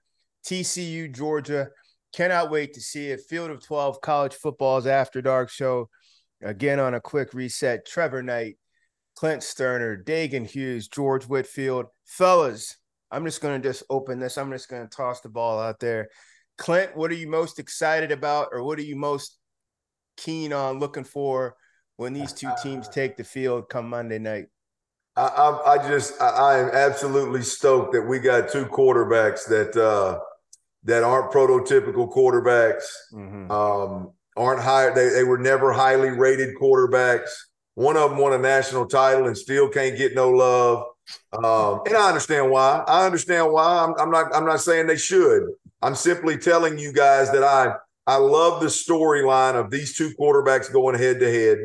[0.45, 1.69] TCU, Georgia.
[2.13, 3.21] Cannot wait to see it.
[3.29, 5.89] Field of 12 college football's after dark show.
[6.43, 7.87] Again on a quick reset.
[7.87, 8.57] Trevor Knight,
[9.15, 11.87] Clint Stoerner, Dagan Hughes, George Whitfield.
[12.05, 12.77] Fellas,
[13.13, 14.39] I'm just going to just open this.
[14.39, 16.09] I'm just going to toss the ball out there.
[16.61, 19.39] Clint, what are you most excited about, or what are you most
[20.19, 21.57] keen on looking for
[21.97, 24.47] when these two teams take the field come Monday night?
[25.17, 29.75] I, I, I just I, I, am absolutely stoked that we got two quarterbacks that
[29.75, 30.19] uh,
[30.85, 33.51] that aren't prototypical quarterbacks, mm-hmm.
[33.51, 34.91] um, aren't high.
[34.91, 37.31] They, they were never highly rated quarterbacks.
[37.75, 40.85] One of them won a national title and still can't get no love.
[41.33, 42.85] Um, and I understand why.
[42.87, 43.85] I understand why.
[43.85, 44.35] I'm, I'm, not.
[44.35, 45.45] I'm not saying they should.
[45.83, 47.75] I'm simply telling you guys that I
[48.07, 51.59] I love the storyline of these two quarterbacks going head to head.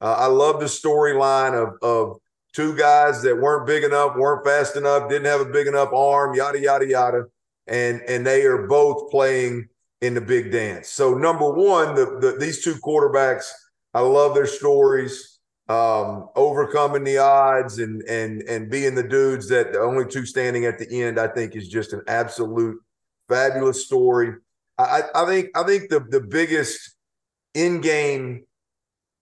[0.00, 2.18] Uh, I love the storyline of of
[2.52, 6.34] two guys that weren't big enough, weren't fast enough, didn't have a big enough arm,
[6.34, 7.24] yada yada yada,
[7.66, 9.68] and and they are both playing
[10.00, 10.90] in the big dance.
[10.90, 13.50] So number one, the, the these two quarterbacks,
[13.92, 15.34] I love their stories
[15.68, 20.66] um, overcoming the odds and and and being the dudes that the only two standing
[20.66, 22.78] at the end, I think is just an absolute
[23.28, 24.34] fabulous story.
[24.78, 26.96] I, I think I think the the biggest
[27.54, 28.44] in game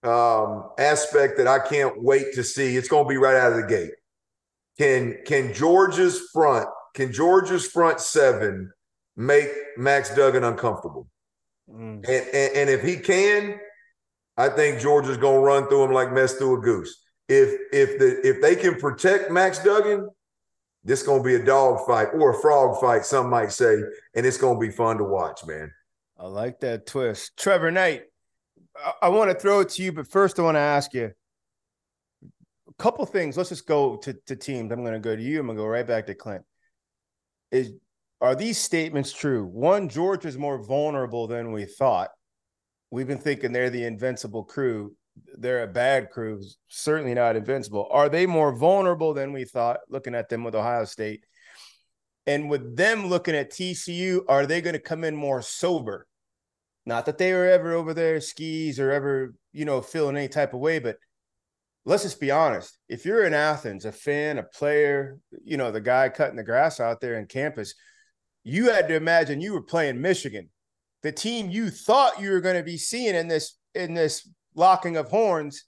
[0.03, 3.59] um, aspect that I can't wait to see it's going to be right out of
[3.59, 3.93] the gate.
[4.79, 8.73] Can can Georgia's front can Georgia's front seven
[9.17, 11.09] make Max Duggan uncomfortable?
[11.71, 12.07] Mm.
[12.09, 13.59] And, and and if he can,
[14.37, 17.03] I think Georgia's going to run through him like mess through a goose.
[17.29, 20.09] If if the if they can protect Max Duggan,
[20.85, 23.83] this going to be a dog fight or a frog fight, some might say,
[24.15, 25.71] and it's going to be fun to watch, man.
[26.19, 28.03] I like that twist, Trevor Knight.
[28.77, 31.13] I, I want to throw it to you, but first I want to ask you
[32.25, 33.37] a couple things.
[33.37, 34.73] Let's just go to, to teams.
[34.73, 35.41] I'm going to go to you.
[35.41, 36.43] I'm going to go right back to Clint.
[37.51, 37.73] Is
[38.21, 39.45] are these statements true?
[39.45, 42.11] One, Georgia is more vulnerable than we thought
[42.93, 44.95] we've been thinking they're the invincible crew.
[45.37, 47.89] They're a bad crew, certainly not invincible.
[47.91, 51.25] Are they more vulnerable than we thought looking at them with Ohio State?
[52.27, 56.07] And with them looking at TCU, are they going to come in more sober?
[56.87, 60.55] Not that they were ever over their skis or ever, you know, feeling any type
[60.55, 60.97] of way, but
[61.85, 62.79] let's just be honest.
[62.89, 66.81] If you're in Athens, a fan, a player, you know, the guy cutting the grass
[66.81, 67.75] out there in campus,
[68.45, 70.49] you had to imagine you were playing Michigan
[71.03, 74.97] the team you thought you were going to be seeing in this in this locking
[74.97, 75.65] of horns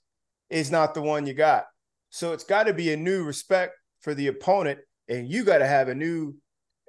[0.49, 1.65] is not the one you got.
[2.09, 5.67] So it's got to be a new respect for the opponent, and you got to
[5.67, 6.35] have a new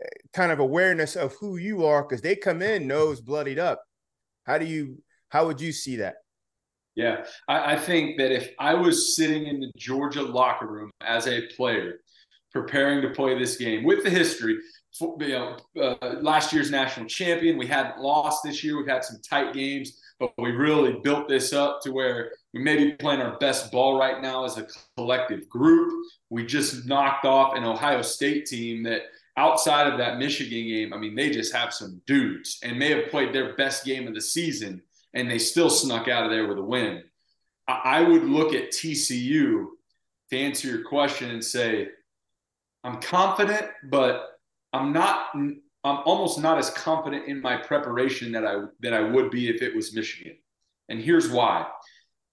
[0.01, 3.83] eh, kind of awareness of who you are because they come in nose bloodied up.
[4.45, 5.03] How do you?
[5.29, 6.17] How would you see that?
[6.95, 11.27] Yeah, I, I think that if I was sitting in the Georgia locker room as
[11.27, 12.01] a player,
[12.53, 14.59] preparing to play this game with the history,
[15.01, 17.59] you know, uh, last year's national champion.
[17.59, 18.79] We hadn't lost this year.
[18.79, 22.77] We've had some tight games, but we really built this up to where we may
[22.77, 25.93] be playing our best ball right now as a collective group.
[26.31, 29.03] We just knocked off an Ohio State team that
[29.37, 33.11] outside of that Michigan game, I mean, they just have some dudes and may have
[33.11, 36.59] played their best game of the season and they still snuck out of there with
[36.59, 37.03] a win.
[37.69, 39.67] I would look at TCU
[40.31, 41.89] to answer your question and say,
[42.85, 44.39] I'm confident, but
[44.73, 45.35] I'm not
[45.87, 49.63] I'm almost not as confident in my preparation that I that I would be if
[49.63, 50.37] it was Michigan.
[50.89, 51.67] And here's why.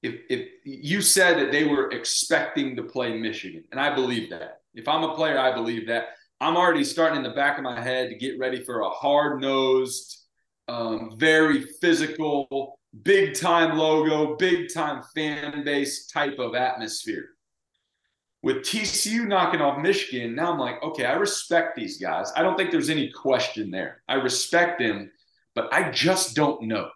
[0.01, 4.61] If, if you said that they were expecting to play Michigan, and I believe that.
[4.73, 6.07] If I'm a player, I believe that.
[6.41, 9.39] I'm already starting in the back of my head to get ready for a hard
[9.39, 10.25] nosed,
[10.67, 17.29] um, very physical, big time logo, big time fan base type of atmosphere.
[18.43, 22.29] With TCU knocking off Michigan, now I'm like, okay, I respect these guys.
[22.35, 24.03] I don't think there's any question there.
[24.09, 25.11] I respect them,
[25.55, 26.89] but I just don't know.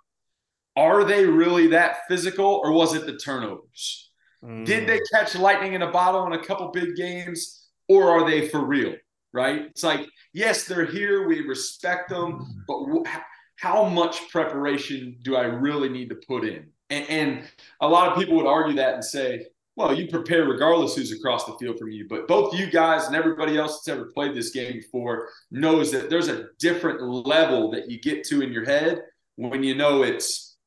[0.75, 4.11] Are they really that physical or was it the turnovers?
[4.43, 4.65] Mm.
[4.65, 8.49] Did they catch lightning in a bottle in a couple big games or are they
[8.49, 8.95] for real?
[9.31, 9.67] Right?
[9.67, 11.29] It's like, yes, they're here.
[11.29, 13.07] We respect them, but
[13.55, 16.67] how much preparation do I really need to put in?
[16.89, 17.43] And, and
[17.79, 19.45] a lot of people would argue that and say,
[19.77, 22.07] well, you prepare regardless who's across the field from you.
[22.09, 26.09] But both you guys and everybody else that's ever played this game before knows that
[26.09, 29.03] there's a different level that you get to in your head
[29.35, 30.57] when you know it's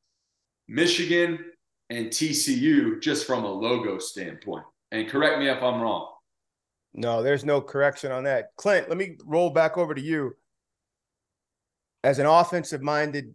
[0.68, 1.44] Michigan
[1.90, 4.64] and TCU just from a logo standpoint.
[4.92, 6.08] And correct me if I'm wrong.
[6.94, 8.50] No, there's no correction on that.
[8.56, 10.36] Clint, let me roll back over to you.
[12.04, 13.34] As an offensive minded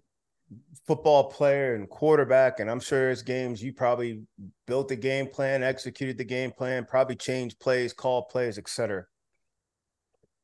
[0.86, 4.22] football player and quarterback, and I'm sure there's games you probably
[4.68, 9.06] built the game plan, executed the game plan, probably changed plays, called plays, etc.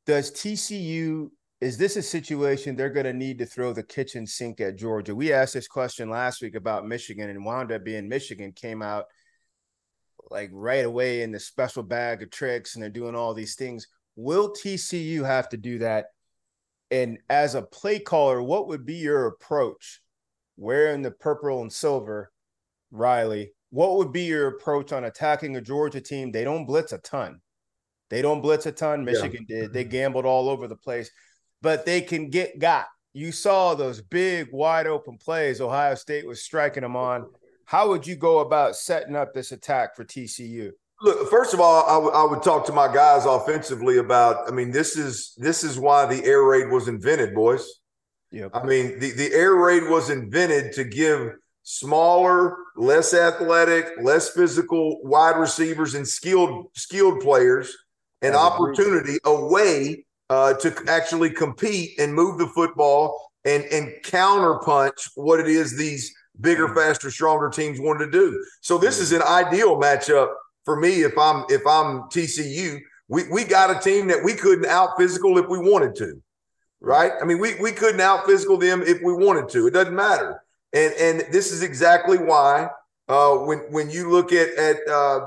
[0.06, 1.30] Does TCU
[1.62, 5.14] is this a situation they're going to need to throw the kitchen sink at Georgia?
[5.14, 9.04] We asked this question last week about Michigan, and wound up being Michigan came out
[10.28, 13.86] like right away in the special bag of tricks, and they're doing all these things.
[14.16, 16.06] Will TCU have to do that?
[16.92, 20.02] And as a play caller, what would be your approach
[20.58, 22.30] wearing the purple and silver,
[22.90, 26.30] Riley, what would be your approach on attacking a Georgia team?
[26.30, 27.40] They don't blitz a ton.
[28.10, 29.06] They don't blitz a ton.
[29.06, 29.62] Michigan yeah.
[29.62, 29.72] did.
[29.72, 29.90] They mm-hmm.
[29.90, 31.10] gambled all over the place,
[31.62, 32.86] but they can get got.
[33.14, 37.24] You saw those big, wide open plays Ohio State was striking them on.
[37.64, 40.72] How would you go about setting up this attack for TCU?
[41.02, 44.48] Look, first of all, I, w- I would talk to my guys offensively about.
[44.48, 47.68] I mean, this is this is why the air raid was invented, boys.
[48.30, 48.52] Yep.
[48.54, 51.32] I mean, the, the air raid was invented to give
[51.64, 57.76] smaller, less athletic, less physical wide receivers and skilled skilled players
[58.22, 65.10] an opportunity, a way uh, to actually compete and move the football and and counterpunch
[65.16, 66.74] what it is these bigger, mm.
[66.74, 68.44] faster, stronger teams wanted to do.
[68.60, 70.32] So this is an ideal matchup
[70.64, 72.78] for me if I'm if I'm TCU.
[73.08, 76.22] We we got a team that we couldn't out physical if we wanted to
[76.82, 77.12] right?
[77.20, 79.66] I mean, we we couldn't out physical them if we wanted to.
[79.66, 80.42] It doesn't matter.
[80.74, 82.68] And and this is exactly why
[83.08, 85.20] uh, when when you look at at uh,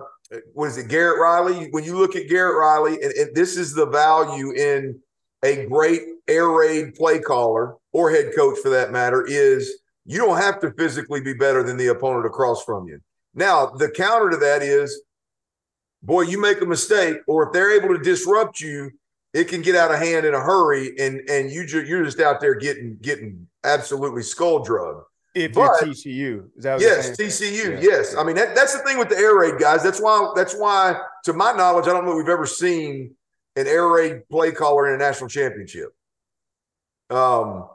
[0.53, 1.69] what is it, Garrett Riley?
[1.71, 4.99] When you look at Garrett Riley, and, and this is the value in
[5.43, 10.37] a great air raid play caller or head coach for that matter is you don't
[10.37, 12.99] have to physically be better than the opponent across from you.
[13.35, 15.03] Now, the counter to that is,
[16.05, 18.91] boy, you make a mistake, or if they're able to disrupt you,
[19.33, 22.19] it can get out of hand in a hurry, and and you ju- you're just
[22.19, 25.03] out there getting getting absolutely skull drug.
[25.33, 27.79] If but, you're TCU, yes, TCU, yeah.
[27.81, 28.15] yes.
[28.15, 29.83] I mean that, that's the thing with the air raid guys.
[29.83, 33.15] That's why that's why, to my knowledge, I don't know we've ever seen
[33.57, 35.93] an air raid play caller in a national championship.
[37.09, 37.67] Um,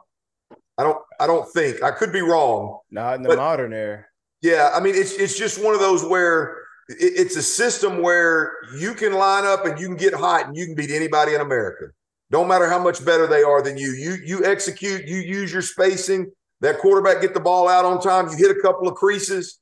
[0.79, 2.79] I don't I don't think I could be wrong.
[2.89, 4.05] Not in the modern era.
[4.41, 8.93] Yeah, I mean it's it's just one of those where it's a system where you
[8.93, 11.85] can line up and you can get hot and you can beat anybody in America.
[12.31, 13.91] Don't matter how much better they are than you.
[13.91, 16.31] You you execute, you use your spacing.
[16.61, 18.29] That quarterback get the ball out on time.
[18.29, 19.59] You hit a couple of creases.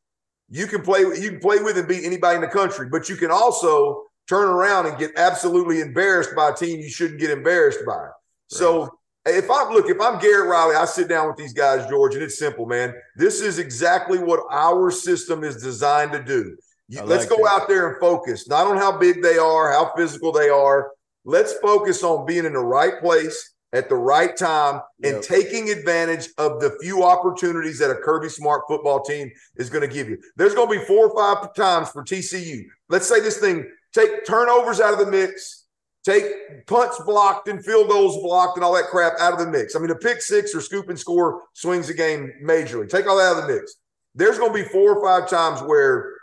[0.50, 1.02] You can play.
[1.02, 2.88] You can play with and beat anybody in the country.
[2.90, 7.20] But you can also turn around and get absolutely embarrassed by a team you shouldn't
[7.20, 7.94] get embarrassed by.
[7.94, 8.12] Right.
[8.48, 12.14] So if I'm look, if I'm Garrett Riley, I sit down with these guys, George,
[12.14, 12.94] and it's simple, man.
[13.16, 16.56] This is exactly what our system is designed to do.
[16.90, 17.62] Let's go that.
[17.62, 20.92] out there and focus, not on how big they are, how physical they are.
[21.26, 25.22] Let's focus on being in the right place at the right time and yep.
[25.22, 29.94] taking advantage of the few opportunities that a Kirby Smart football team is going to
[29.94, 30.18] give you.
[30.38, 32.64] There's going to be four or five times for TCU.
[32.90, 35.66] Let's say this thing take turnovers out of the mix,
[36.04, 39.76] take punts blocked and field goals blocked and all that crap out of the mix.
[39.76, 42.90] I mean, a pick six or scoop and score swings the game majorly.
[42.90, 43.76] Take all that out of the mix.
[44.16, 46.14] There's going to be four or five times where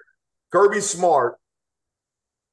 [0.52, 1.36] Kirby Smart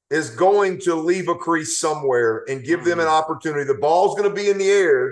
[0.09, 3.15] is going to leave a crease somewhere and give them an mm-hmm.
[3.15, 3.63] opportunity.
[3.63, 5.11] The ball's going to be in the air,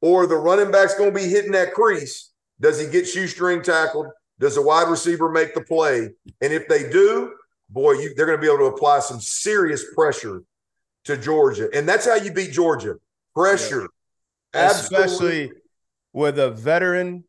[0.00, 2.30] or the running back's going to be hitting that crease.
[2.60, 4.06] Does he get shoestring tackled?
[4.38, 6.10] Does a wide receiver make the play?
[6.40, 7.34] And if they do,
[7.68, 10.42] boy, you, they're going to be able to apply some serious pressure
[11.04, 11.68] to Georgia.
[11.74, 12.94] And that's how you beat Georgia
[13.34, 13.88] pressure.
[14.54, 14.70] Yeah.
[14.70, 15.50] Especially
[16.12, 17.24] with a veteran,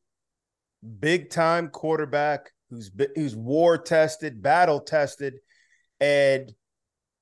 [1.00, 5.36] big time quarterback who's who's war tested, battle tested,
[5.99, 6.53] and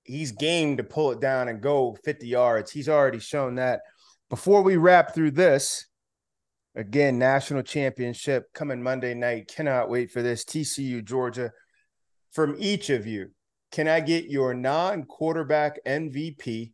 [0.03, 2.71] he's game to pull it down and go 50 yards.
[2.71, 3.81] He's already shown that.
[4.29, 5.86] Before we wrap through this,
[6.76, 9.51] again, national championship coming Monday night.
[9.53, 10.45] Cannot wait for this.
[10.45, 11.51] TCU, Georgia.
[12.32, 13.32] From each of you,
[13.72, 16.74] can I get your non quarterback MVP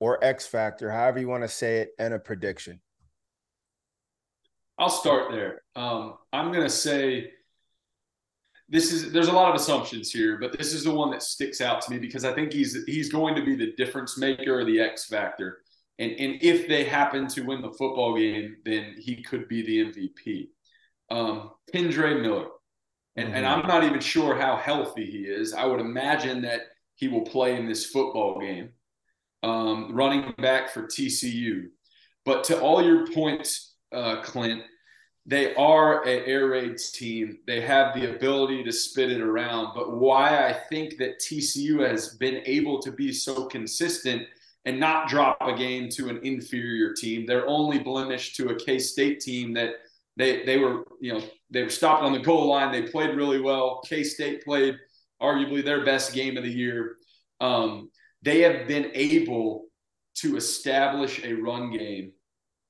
[0.00, 2.80] or X Factor, however you want to say it, and a prediction?
[4.78, 5.60] I'll start there.
[5.76, 7.32] Um, I'm going to say
[8.70, 11.60] this is there's a lot of assumptions here, but this is the one that sticks
[11.60, 14.64] out to me because I think he's he's going to be the difference maker or
[14.64, 15.58] the X factor.
[15.98, 19.92] And and if they happen to win the football game, then he could be the
[19.92, 20.48] MVP.
[21.10, 22.46] Um, Miller.
[23.16, 23.36] And, mm-hmm.
[23.36, 25.52] and I'm not even sure how healthy he is.
[25.52, 26.60] I would imagine that
[26.94, 28.70] he will play in this football game,
[29.42, 31.64] um, running back for TCU.
[32.24, 34.62] But to all your points, uh, Clint,
[35.26, 37.38] they are an air raid team.
[37.46, 39.74] They have the ability to spit it around.
[39.74, 44.22] But why I think that TCU has been able to be so consistent
[44.64, 47.26] and not drop a game to an inferior team.
[47.26, 49.74] They're only blemished to a K State team that
[50.16, 52.72] they they were you know they were stopped on the goal line.
[52.72, 53.80] They played really well.
[53.86, 54.76] K State played
[55.22, 56.96] arguably their best game of the year.
[57.40, 57.90] Um,
[58.22, 59.66] they have been able
[60.16, 62.12] to establish a run game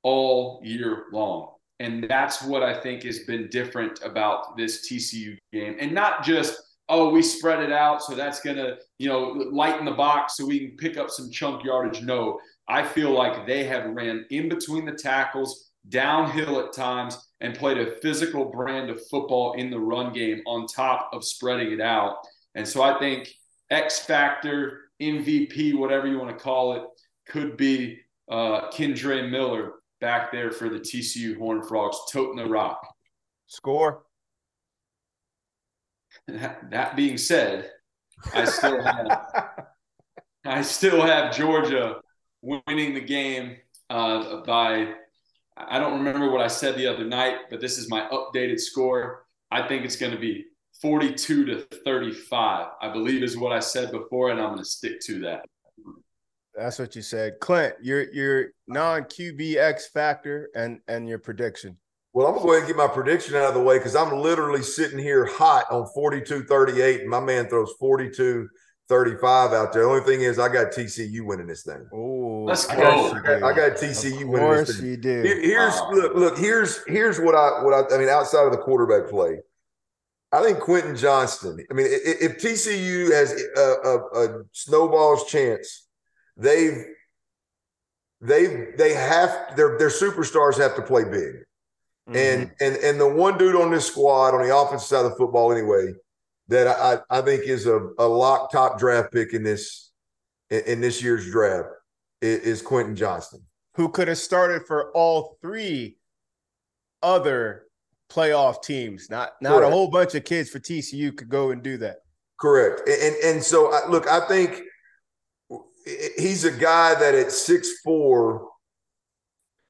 [0.03, 1.55] all year long.
[1.81, 5.76] And that's what I think has been different about this TCU game.
[5.81, 6.61] And not just,
[6.91, 10.45] oh, we spread it out, so that's going to, you know, lighten the box so
[10.45, 12.03] we can pick up some chunk yardage.
[12.03, 17.57] No, I feel like they have ran in between the tackles, downhill at times, and
[17.57, 21.81] played a physical brand of football in the run game on top of spreading it
[21.81, 22.16] out.
[22.55, 23.33] And so I think
[23.70, 26.83] X Factor, MVP, whatever you want to call it,
[27.26, 28.01] could be
[28.31, 32.80] uh, Kendre Miller back there for the TCU Horned Frogs, toting the rock.
[33.46, 34.05] Score.
[36.26, 37.70] That being said,
[38.34, 39.64] I still have
[40.44, 42.01] I still have Georgia
[42.42, 43.57] winning the game
[43.88, 44.94] uh, by
[45.57, 49.26] I don't remember what I said the other night, but this is my updated score.
[49.51, 50.46] I think it's going to be
[50.80, 52.68] 42 to 35.
[52.80, 55.44] I believe is what I said before, and I'm going to stick to that.
[56.55, 57.74] That's what you said, Clint.
[57.80, 61.76] Your your non QB X factor and and your prediction.
[62.12, 64.20] Well, I'm gonna go ahead and get my prediction out of the way because I'm
[64.20, 68.48] literally sitting here hot on 42-38, and my man throws 42
[68.88, 69.84] 35 out there.
[69.84, 71.88] The only thing is, I got TCU winning this thing.
[71.92, 72.72] Oh, let's go.
[72.72, 74.86] I got, I got, I got TCU winning this thing.
[74.86, 75.22] you do.
[75.22, 75.90] here's wow.
[75.92, 76.38] look, look.
[76.38, 79.38] Here's here's what I what I, I mean outside of the quarterback play.
[80.32, 81.64] I think Quentin Johnston.
[81.70, 85.86] I mean, if, if TCU has a, a, a snowball's chance
[86.41, 86.84] they've
[88.20, 91.45] they they have their their superstars have to play big.
[92.09, 92.16] Mm-hmm.
[92.16, 95.16] And and and the one dude on this squad on the offensive side of the
[95.16, 95.93] football anyway
[96.49, 99.91] that I I think is a, a lock top draft pick in this
[100.51, 101.68] in, in this year's draft
[102.20, 103.43] is, is Quentin Johnston.
[103.74, 105.97] Who could have started for all three
[107.03, 107.66] other
[108.11, 109.09] playoff teams.
[109.09, 109.66] Not not Correct.
[109.68, 111.99] a whole bunch of kids for TCU could go and do that.
[112.38, 112.86] Correct.
[112.88, 114.62] And and, and so I, look, I think
[115.85, 118.47] he's a guy that at 6'4,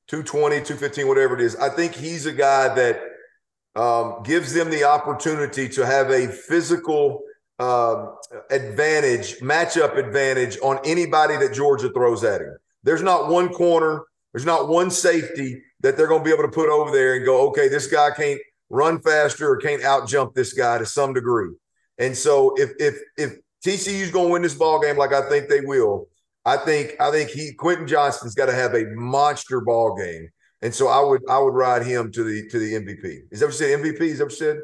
[0.09, 3.01] 220, 215, whatever it is, I think he's a guy that
[3.77, 7.23] um, gives them the opportunity to have a physical
[7.59, 8.17] um,
[8.51, 12.57] advantage, matchup advantage on anybody that Georgia throws at him.
[12.83, 16.49] There's not one corner, there's not one safety that they're going to be able to
[16.49, 18.41] put over there and go, okay, this guy can't
[18.71, 21.51] run faster or can't out jump this guy to some degree.
[21.99, 23.33] And so if if if
[23.65, 26.09] TCU's going to win this ball game like I think they will.
[26.45, 30.29] I think I think he Quentin Johnston's got to have a monster ball game,
[30.63, 33.21] and so I would I would ride him to the to the MVP.
[33.31, 33.79] Is that what you said?
[33.79, 34.01] MVP?
[34.01, 34.61] Is that what you said?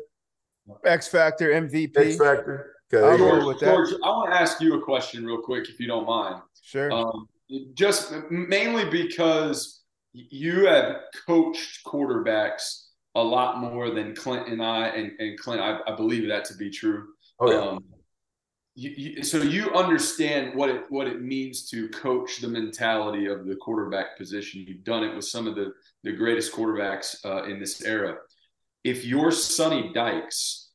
[0.85, 1.97] X Factor MVP.
[1.97, 2.77] X Factor.
[2.93, 3.19] Okay.
[3.19, 3.67] George, with that.
[3.67, 6.41] George, I want to ask you a question real quick, if you don't mind.
[6.63, 6.91] Sure.
[6.93, 7.29] Um,
[7.75, 9.83] just mainly because
[10.13, 15.81] you have coached quarterbacks a lot more than Clint and I, and, and Clint, I,
[15.87, 17.09] I believe that to be true.
[17.41, 17.59] Oh, yeah.
[17.59, 17.85] Um,
[18.77, 23.47] you, you, so you understand what it what it means to coach the mentality of
[23.47, 24.65] the quarterback position.
[24.69, 25.73] You've done it with some of the
[26.05, 28.19] the greatest quarterbacks uh, in this era.
[28.85, 30.69] If you're Sonny Dykes,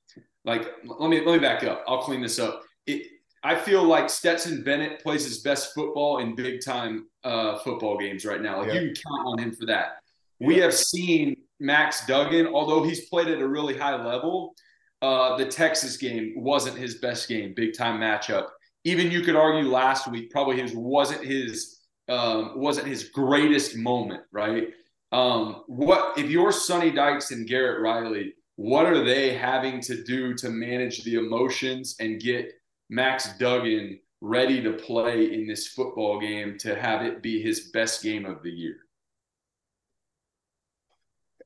[0.43, 1.83] like let me let me back up.
[1.87, 2.63] I'll clean this up.
[2.87, 3.05] It,
[3.43, 8.25] I feel like Stetson Bennett plays his best football in big time uh, football games
[8.25, 8.59] right now.
[8.59, 8.79] Like yeah.
[8.79, 9.97] you can count on him for that.
[10.39, 10.47] Yeah.
[10.47, 14.55] We have seen Max Duggan, although he's played at a really high level,
[15.01, 18.47] uh, the Texas game wasn't his best game, big time matchup.
[18.83, 21.79] Even you could argue last week probably his wasn't his
[22.09, 24.69] um, wasn't his greatest moment, right?
[25.11, 28.33] Um, what if you're Sonny Dykes and Garrett Riley?
[28.55, 32.51] What are they having to do to manage the emotions and get
[32.89, 38.03] Max Duggan ready to play in this football game to have it be his best
[38.03, 38.77] game of the year?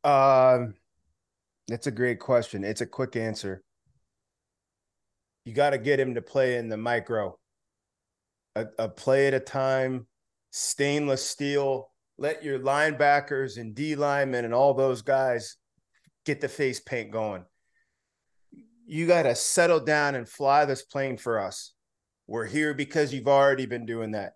[0.04, 0.76] Um,
[1.68, 2.64] that's a great question.
[2.64, 3.64] It's a quick answer.
[5.46, 7.38] You got to get him to play in the micro,
[8.56, 10.08] a, a play at a time,
[10.52, 11.92] stainless steel.
[12.18, 15.58] Let your linebackers and D linemen and all those guys
[16.26, 17.46] get the face paint going.
[18.88, 21.74] You got to settle down and fly this plane for us.
[22.28, 24.34] We're here because you've already been doing that.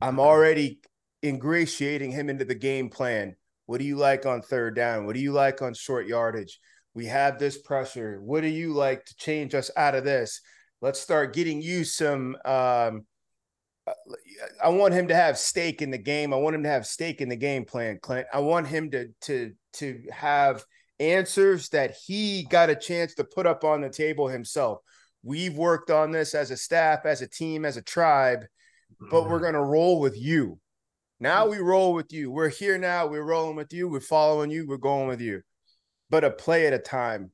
[0.00, 0.80] I'm already
[1.24, 3.36] ingratiating him into the game plan.
[3.70, 5.06] What do you like on third down?
[5.06, 6.58] What do you like on short yardage?
[6.92, 8.20] We have this pressure.
[8.20, 10.40] What do you like to change us out of this?
[10.82, 12.36] Let's start getting you some.
[12.44, 13.06] Um,
[14.60, 16.34] I want him to have stake in the game.
[16.34, 18.26] I want him to have stake in the game plan, Clint.
[18.34, 20.64] I want him to to to have
[20.98, 24.80] answers that he got a chance to put up on the table himself.
[25.22, 28.46] We've worked on this as a staff, as a team, as a tribe,
[29.12, 30.58] but we're going to roll with you.
[31.22, 32.30] Now we roll with you.
[32.30, 33.06] We're here now.
[33.06, 33.88] We're rolling with you.
[33.88, 34.66] We're following you.
[34.66, 35.42] We're going with you.
[36.08, 37.30] But a play at a time.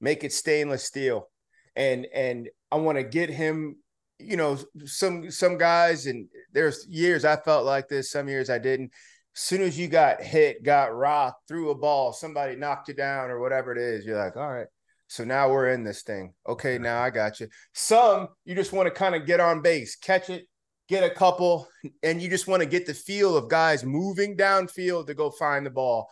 [0.00, 1.30] Make it stainless steel.
[1.76, 3.76] And and I want to get him,
[4.18, 8.58] you know, some some guys and there's years I felt like this, some years I
[8.58, 8.90] didn't.
[9.36, 13.30] As soon as you got hit, got rocked, threw a ball, somebody knocked you down
[13.30, 14.66] or whatever it is, you're like, all right.
[15.06, 16.34] So now we're in this thing.
[16.46, 17.46] Okay, now I got you.
[17.72, 20.48] Some you just want to kind of get on base, catch it,
[20.88, 21.68] get a couple,
[22.02, 25.64] and you just want to get the feel of guys moving downfield to go find
[25.64, 26.08] the ball.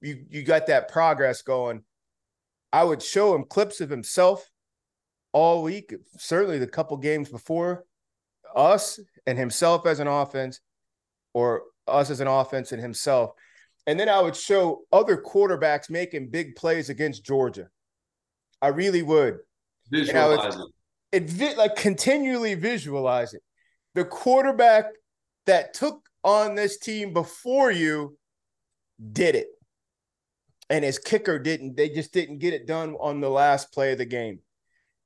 [0.00, 1.82] You you got that progress going.
[2.72, 4.50] I would show him clips of himself
[5.32, 7.84] all week, certainly the couple games before
[8.54, 10.60] us and himself as an offense,
[11.34, 13.32] or us as an offense and himself.
[13.86, 17.68] And then I would show other quarterbacks making big plays against Georgia.
[18.60, 19.38] I really would.
[19.90, 20.66] Visualize would,
[21.12, 21.30] it.
[21.38, 23.42] It like continually visualize it
[23.96, 24.84] the quarterback
[25.46, 28.16] that took on this team before you
[29.12, 29.48] did it.
[30.68, 31.76] And his kicker didn't.
[31.76, 34.40] They just didn't get it done on the last play of the game.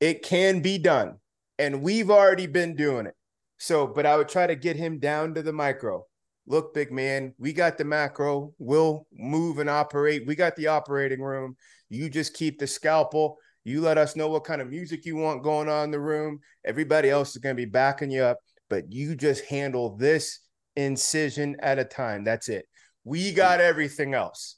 [0.00, 1.18] It can be done.
[1.58, 3.14] And we've already been doing it.
[3.58, 6.04] So, but I would try to get him down to the micro.
[6.46, 8.54] Look, big man, we got the macro.
[8.58, 10.26] We'll move and operate.
[10.26, 11.56] We got the operating room.
[11.90, 13.36] You just keep the scalpel.
[13.62, 16.40] You let us know what kind of music you want going on in the room.
[16.64, 18.38] Everybody else is going to be backing you up
[18.70, 20.40] but you just handle this
[20.76, 22.24] incision at a time.
[22.24, 22.66] That's it.
[23.04, 24.56] We got everything else.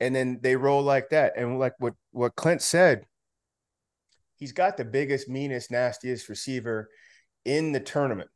[0.00, 1.34] And then they roll like that.
[1.36, 3.04] And like what, what Clint said,
[4.36, 6.88] he's got the biggest, meanest, nastiest receiver
[7.44, 8.30] in the tournament.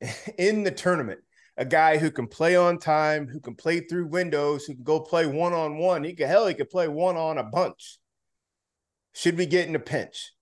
[0.38, 1.20] in the tournament.
[1.56, 5.00] A guy who can play on time, who can play through windows, who can go
[5.00, 6.04] play one on one.
[6.04, 7.98] He can hell, he could play one on a bunch.
[9.12, 10.32] Should we get in a pinch?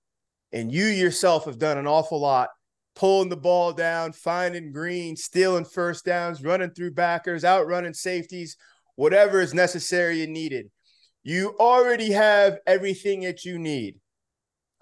[0.52, 2.50] And you yourself have done an awful lot
[2.96, 8.56] pulling the ball down, finding green, stealing first downs, running through backers, outrunning safeties,
[8.96, 10.70] whatever is necessary and needed.
[11.22, 14.00] You already have everything that you need.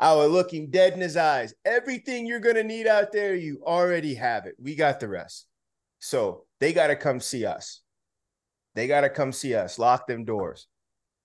[0.00, 1.54] Our looking dead in his eyes.
[1.64, 4.54] Everything you're going to need out there, you already have it.
[4.60, 5.46] We got the rest.
[5.98, 7.80] So they got to come see us.
[8.74, 9.78] They got to come see us.
[9.78, 10.66] Lock them doors.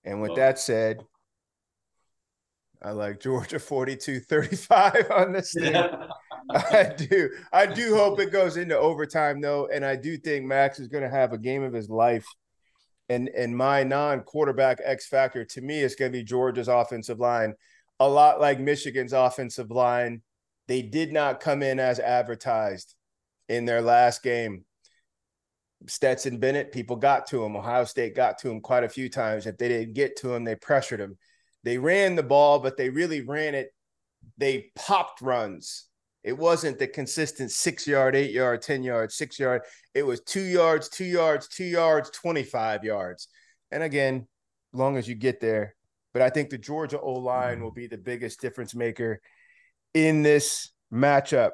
[0.04, 1.04] And with that said,
[2.82, 5.74] I like Georgia 42 35 on this thing.
[5.74, 6.06] Yeah.
[6.48, 7.30] I do.
[7.52, 11.04] I do hope it goes into overtime though, and I do think Max is going
[11.04, 12.26] to have a game of his life.
[13.08, 17.54] And and my non-quarterback X factor to me is going to be Georgia's offensive line,
[17.98, 20.22] a lot like Michigan's offensive line.
[20.68, 22.94] They did not come in as advertised
[23.48, 24.64] in their last game.
[25.86, 27.56] Stetson Bennett, people got to him.
[27.56, 29.46] Ohio State got to him quite a few times.
[29.46, 31.18] If they didn't get to him, they pressured him.
[31.64, 33.74] They ran the ball, but they really ran it.
[34.38, 35.89] They popped runs
[36.22, 39.62] it wasn't the consistent six yard, eight yard, 10 yard, six yard.
[39.94, 43.28] It was two yards, two yards, two yards, 25 yards.
[43.70, 44.26] And again,
[44.72, 45.74] long as you get there.
[46.12, 49.20] But I think the Georgia O line will be the biggest difference maker
[49.94, 51.52] in this matchup.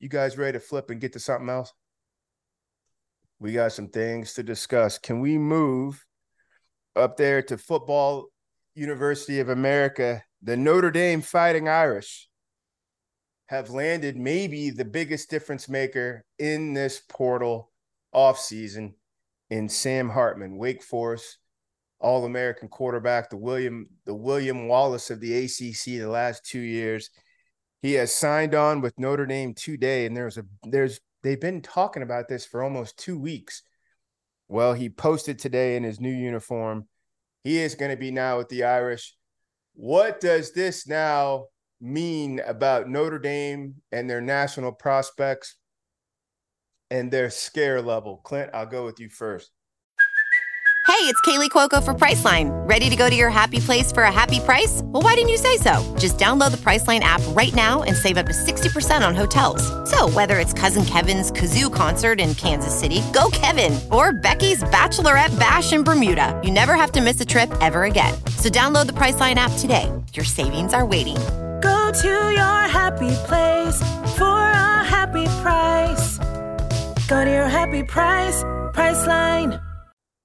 [0.00, 1.72] You guys ready to flip and get to something else?
[3.38, 4.98] We got some things to discuss.
[4.98, 6.04] Can we move
[6.96, 8.26] up there to Football
[8.74, 12.28] University of America, the Notre Dame Fighting Irish?
[13.54, 17.70] Have landed maybe the biggest difference maker in this portal
[18.14, 18.94] offseason
[19.50, 21.38] in Sam Hartman, Wake Forest,
[22.00, 27.10] all-American quarterback, the William the William Wallace of the ACC the last 2 years.
[27.80, 32.02] He has signed on with Notre Dame today and there's a there's they've been talking
[32.02, 33.62] about this for almost 2 weeks.
[34.48, 36.88] Well, he posted today in his new uniform.
[37.42, 39.14] He is going to be now with the Irish.
[39.74, 41.46] What does this now
[41.80, 45.56] mean about Notre Dame and their national prospects
[46.90, 48.18] and their scare level?
[48.24, 49.50] Clint, I'll go with you first.
[50.86, 52.50] Hey, it's Kaley Cuoco for Priceline.
[52.68, 54.82] Ready to go to your happy place for a happy price?
[54.84, 55.82] Well, why didn't you say so?
[55.98, 59.62] Just download the Priceline app right now and save up to 60% on hotels.
[59.90, 65.36] So, whether it's Cousin Kevin's Kazoo concert in Kansas City, go Kevin, or Becky's Bachelorette
[65.40, 68.14] Bash in Bermuda, you never have to miss a trip ever again.
[68.36, 69.90] So, download the Priceline app today.
[70.12, 71.16] Your savings are waiting
[71.64, 73.78] Go to your happy place
[74.18, 76.18] for a happy price.
[77.08, 78.42] Go to your happy price,
[78.74, 79.58] Priceline.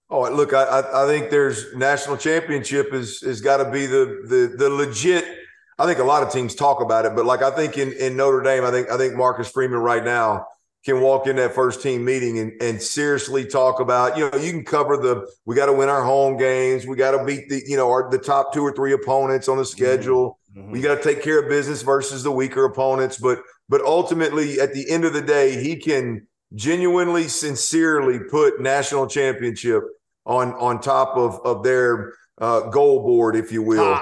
[0.10, 4.54] Oh, look, I, I think there's national championship is is got to be the the
[4.58, 5.24] the legit.
[5.78, 8.18] I think a lot of teams talk about it, but like I think in, in
[8.18, 10.46] Notre Dame, I think I think Marcus Freeman right now
[10.84, 14.52] can walk in that first team meeting and, and seriously talk about, you know, you
[14.52, 17.62] can cover the we got to win our home games, we got to beat the,
[17.66, 19.78] you know, our the top two or three opponents on the mm-hmm.
[19.78, 20.39] schedule.
[20.56, 20.72] Mm-hmm.
[20.72, 24.74] We got to take care of business versus the weaker opponents, but but ultimately at
[24.74, 29.84] the end of the day, he can genuinely sincerely put national championship
[30.26, 34.00] on on top of of their uh, goal board, if you will.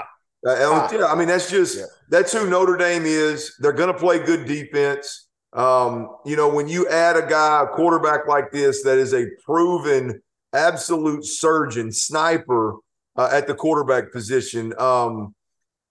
[0.47, 1.85] Uh, yeah, I mean that's just yeah.
[2.09, 3.55] that's who Notre Dame is.
[3.59, 5.27] They're going to play good defense.
[5.53, 9.25] Um, you know, when you add a guy, a quarterback like this, that is a
[9.43, 10.21] proven
[10.53, 12.75] absolute surgeon, sniper
[13.15, 14.73] uh, at the quarterback position.
[14.79, 15.33] Um,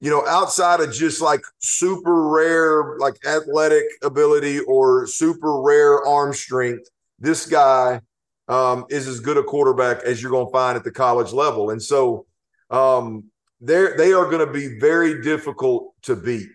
[0.01, 6.33] you know, outside of just like super rare, like athletic ability or super rare arm
[6.33, 6.89] strength,
[7.19, 8.01] this guy
[8.49, 11.71] um, is as good a quarterback as you're going to find at the college level.
[11.71, 12.27] And so
[12.71, 13.25] um,
[13.61, 16.49] they're, they are going to be very difficult to beat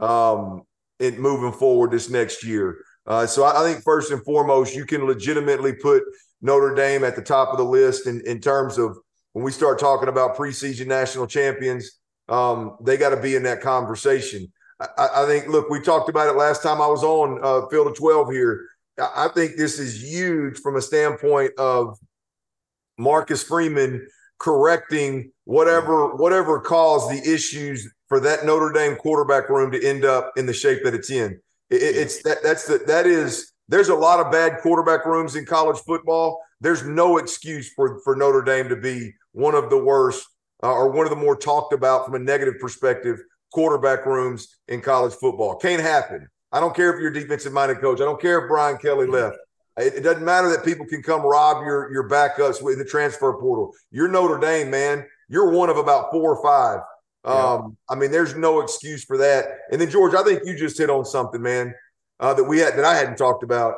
[0.00, 0.62] um,
[0.98, 2.78] in moving forward this next year.
[3.06, 6.02] Uh, so I, I, think first and foremost, you can legitimately put
[6.42, 8.96] Notre Dame at the top of the list in, in terms of
[9.32, 12.00] when we start talking about preseason national champions.
[12.28, 14.52] Um, they got to be in that conversation.
[14.80, 15.48] I, I, think.
[15.48, 18.66] Look, we talked about it last time I was on uh, Field of Twelve here.
[18.98, 21.98] I think this is huge from a standpoint of
[22.98, 24.06] Marcus Freeman
[24.38, 30.32] correcting whatever whatever caused the issues for that Notre Dame quarterback room to end up
[30.36, 31.40] in the shape that it's in.
[31.70, 35.46] It, it's that that's the that is there's a lot of bad quarterback rooms in
[35.46, 36.40] college football.
[36.60, 40.26] There's no excuse for for Notre Dame to be one of the worst
[40.64, 44.80] uh, or one of the more talked about from a negative perspective quarterback rooms in
[44.80, 45.56] college football.
[45.56, 46.26] Can't happen.
[46.50, 48.00] I don't care if you're a defensive minded coach.
[48.00, 49.36] I don't care if Brian Kelly left.
[49.76, 53.34] It, it, doesn't matter that people can come rob your your backups with the transfer
[53.34, 53.72] portal.
[53.90, 55.04] You're Notre Dame, man.
[55.28, 56.80] You're one of about four or five.
[57.24, 57.94] Um, yeah.
[57.94, 59.46] I mean, there's no excuse for that.
[59.70, 61.74] And then George, I think you just hit on something, man,
[62.20, 63.74] uh, that we had that I hadn't talked about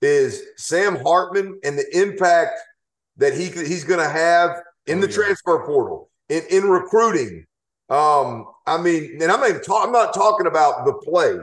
[0.00, 2.58] is Sam Hartman and the impact
[3.18, 5.14] that he he's going to have in oh, the yeah.
[5.14, 7.44] transfer portal in in recruiting.
[7.90, 11.36] Um, I mean, and I'm not talk, I'm not talking about the play.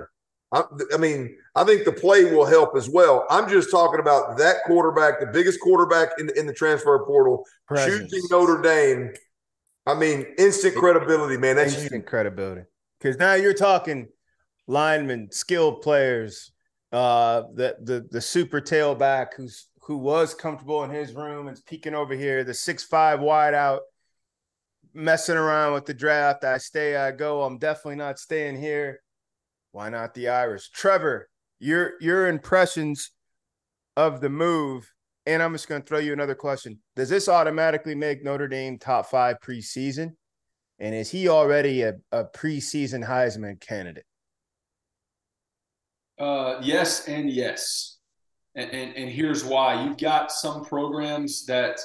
[0.52, 3.26] I, I, mean, I think the play will help as well.
[3.32, 8.12] I'm just talking about that quarterback, the biggest quarterback in, in the transfer portal, Presence.
[8.12, 9.12] choosing Notre Dame.
[9.88, 11.56] I mean, instant credibility, man.
[11.56, 12.06] That's instant huge.
[12.06, 12.62] credibility.
[13.00, 14.08] Because now you're talking
[14.68, 16.52] linemen, skilled players,
[16.91, 21.96] uh, the the the super tailback who's who was comfortable in his room and peeking
[21.96, 23.82] over here, the six five wide out,
[24.94, 26.44] messing around with the draft.
[26.44, 27.44] I stay, I go.
[27.44, 29.02] I'm definitely not staying here
[29.76, 30.70] why not the Irish?
[30.70, 31.30] Trevor,
[31.60, 33.12] your your impressions
[33.98, 34.90] of the move,
[35.26, 36.80] and I'm just going to throw you another question.
[36.96, 40.14] Does this automatically make Notre Dame top five preseason?
[40.80, 44.06] And is he already a, a preseason Heisman candidate?
[46.18, 47.95] Uh, yes, and yes.
[48.56, 49.84] And, and, and here's why.
[49.84, 51.80] You've got some programs that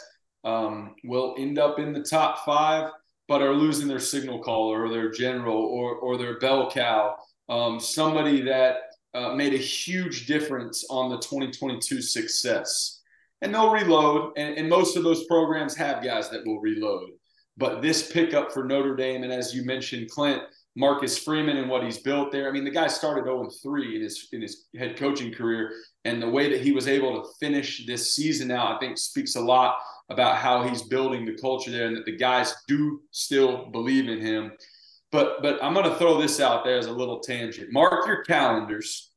[0.45, 2.91] um, will end up in the top five,
[3.29, 7.17] but are losing their signal caller or their general or, or their bell cow
[7.51, 8.77] um, somebody that
[9.13, 13.03] uh, made a huge difference on the 2022 success.
[13.43, 17.11] And they'll reload, and, and most of those programs have guys that will reload.
[17.57, 20.43] But this pickup for Notre Dame, and as you mentioned, Clint,
[20.77, 22.49] Marcus Freeman and what he's built there.
[22.49, 25.73] I mean, the guy started 0 3 in his in his head coaching career,
[26.05, 29.37] and the way that he was able to finish this season out, I think, speaks
[29.37, 29.79] a lot
[30.09, 34.21] about how he's building the culture there, and that the guys do still believe in
[34.21, 34.53] him.
[35.13, 37.73] But but I'm going to throw this out there as a little tangent.
[37.73, 39.09] Mark your calendars.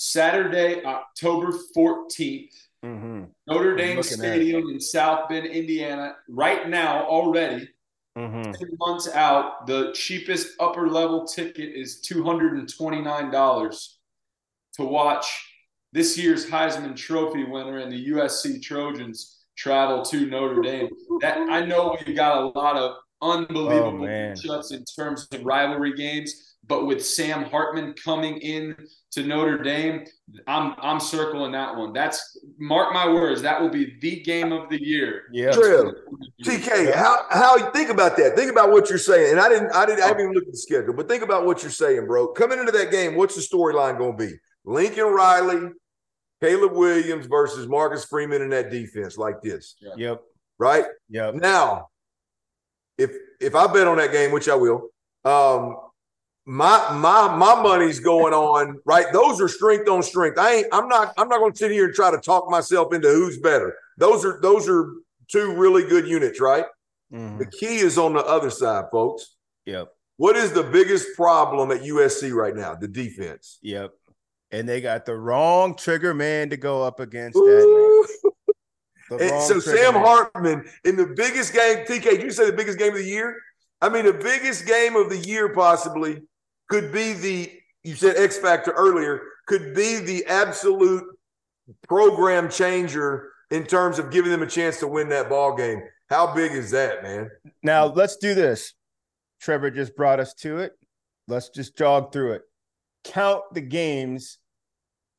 [0.00, 2.52] Saturday, October 14th,
[2.84, 3.24] mm-hmm.
[3.48, 6.14] Notre Dame Stadium in South Bend, Indiana.
[6.28, 7.68] Right now, already,
[8.16, 8.52] mm-hmm.
[8.52, 13.88] 10 months out, the cheapest upper level ticket is $229
[14.74, 15.47] to watch
[15.92, 20.88] this year's Heisman Trophy winner and the USC Trojans travel to Notre Dame.
[21.20, 25.94] That I know we've got a lot of unbelievable oh, matchups in terms of rivalry
[25.94, 26.44] games.
[26.66, 28.76] But with Sam Hartman coming in
[29.12, 30.04] to Notre Dame,
[30.46, 31.94] I'm I'm circling that one.
[31.94, 33.40] That's mark my words.
[33.40, 35.22] That will be the game of the year.
[35.32, 35.94] Yeah, true.
[36.44, 38.36] TK, how how you think about that?
[38.36, 39.32] Think about what you're saying.
[39.32, 41.46] And I didn't I didn't I haven't even looked at the schedule, but think about
[41.46, 42.28] what you're saying, bro.
[42.28, 44.34] Coming into that game, what's the storyline going to be?
[44.68, 45.70] Lincoln Riley,
[46.42, 49.76] Caleb Williams versus Marcus Freeman in that defense like this.
[49.96, 50.22] Yep.
[50.58, 50.84] Right.
[51.08, 51.34] Yep.
[51.34, 51.88] Now
[52.98, 54.88] if if I bet on that game, which I will,
[55.24, 55.76] um,
[56.44, 59.06] my my my money's going on right.
[59.12, 60.38] Those are strength on strength.
[60.38, 60.66] I ain't.
[60.72, 61.14] I'm not.
[61.16, 63.74] I'm not going to sit here and try to talk myself into who's better.
[63.96, 64.92] Those are those are
[65.28, 66.64] two really good units, right?
[67.12, 67.38] Mhm.
[67.38, 69.36] The key is on the other side, folks.
[69.66, 69.88] Yep.
[70.16, 72.74] What is the biggest problem at USC right now?
[72.74, 73.58] The defense.
[73.62, 73.92] Yep.
[74.50, 78.32] And they got the wrong trigger man to go up against that man.
[79.10, 80.04] The And wrong so Sam man.
[80.04, 83.36] Hartman in the biggest game, TK, did you say the biggest game of the year?
[83.80, 86.22] I mean, the biggest game of the year possibly
[86.68, 87.52] could be the
[87.84, 91.04] you said X factor earlier, could be the absolute
[91.88, 95.82] program changer in terms of giving them a chance to win that ball game.
[96.10, 97.30] How big is that, man?
[97.62, 98.74] Now let's do this.
[99.40, 100.72] Trevor just brought us to it.
[101.28, 102.42] Let's just jog through it.
[103.04, 104.38] Count the games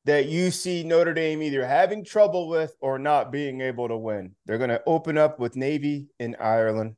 [0.06, 4.36] that you see Notre Dame either having trouble with or not being able to win.
[4.46, 6.96] They're going to open up with Navy in Ireland,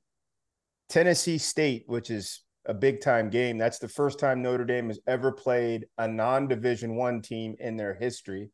[0.89, 3.57] Tennessee State, which is a big time game.
[3.57, 7.95] That's the first time Notre Dame has ever played a non-division 1 team in their
[7.95, 8.51] history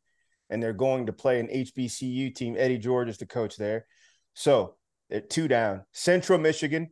[0.50, 2.56] and they're going to play an HBCU team.
[2.58, 3.86] Eddie George is the coach there.
[4.34, 4.76] So,
[5.10, 5.82] they're two down.
[5.92, 6.90] Central Michigan.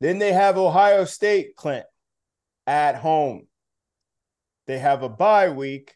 [0.00, 1.86] Then they have Ohio State, Clint,
[2.66, 3.46] at home.
[4.72, 5.94] They have a bye week,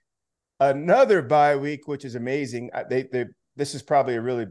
[0.61, 2.69] another bye week, which is amazing.
[2.91, 3.25] They, they,
[3.57, 4.49] this is probably a really,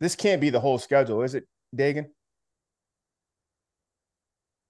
[0.00, 1.44] this can't be the whole schedule, is it,
[1.76, 2.06] Dagan?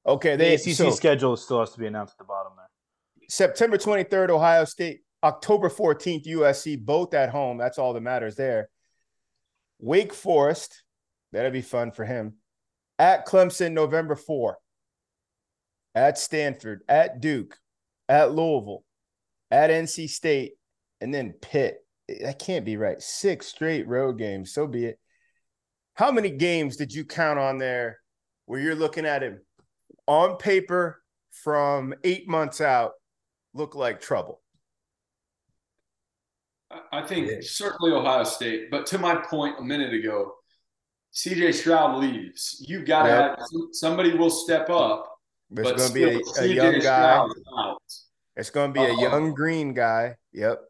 [0.04, 2.66] Okay, The ACC so- schedule still has to be announced at the bottom there.
[3.28, 5.02] September 23rd, Ohio State.
[5.22, 7.58] October 14th, USC, both at home.
[7.58, 8.70] That's all that matters there.
[9.78, 10.82] Wake Forest,
[11.30, 12.38] that'll be fun for him.
[12.98, 14.58] At Clemson, November 4.
[15.94, 17.56] At Stanford, at Duke,
[18.08, 18.84] at Louisville,
[19.50, 20.52] at NC State,
[21.00, 21.78] and then Pitt.
[22.22, 23.00] That can't be right.
[23.02, 24.52] Six straight road games.
[24.52, 24.98] So be it.
[25.94, 27.98] How many games did you count on there
[28.44, 29.40] where you're looking at him
[30.06, 32.92] on paper from eight months out
[33.54, 34.40] look like trouble?
[36.92, 40.34] I think certainly Ohio State, but to my point a minute ago,
[41.14, 42.62] CJ Stroud leaves.
[42.68, 43.38] You've got to Yep.
[43.38, 45.10] have somebody will step up.
[45.50, 46.80] There's but going to be a, a young guy.
[46.80, 47.82] Stroud is out.
[48.36, 49.00] It's going to be a Uh-oh.
[49.00, 50.16] young green guy.
[50.32, 50.62] Yep.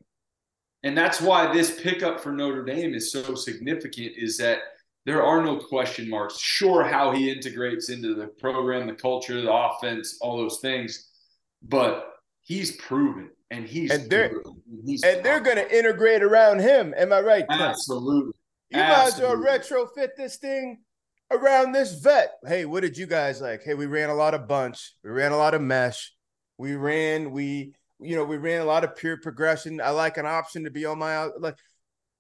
[0.83, 4.59] And that's why this pickup for Notre Dame is so significant is that
[5.05, 6.39] there are no question marks.
[6.39, 11.11] Sure, how he integrates into the program, the culture, the offense, all those things,
[11.63, 14.63] but he's proven and he's And they're proven.
[14.85, 16.95] He's and they're going to integrate around him.
[16.97, 17.47] Am I right?
[17.47, 17.63] Clint?
[17.63, 18.33] absolutely.
[18.71, 20.81] You might as well retrofit this thing
[21.31, 22.35] around this vet.
[22.45, 23.63] Hey, what did you guys like?
[23.65, 24.95] Hey, we ran a lot of bunch.
[25.05, 26.13] We ran a lot of mesh.
[26.59, 29.81] We ran, we, you know, we ran a lot of pure progression.
[29.81, 31.41] I like an option to be on my out.
[31.41, 31.57] Like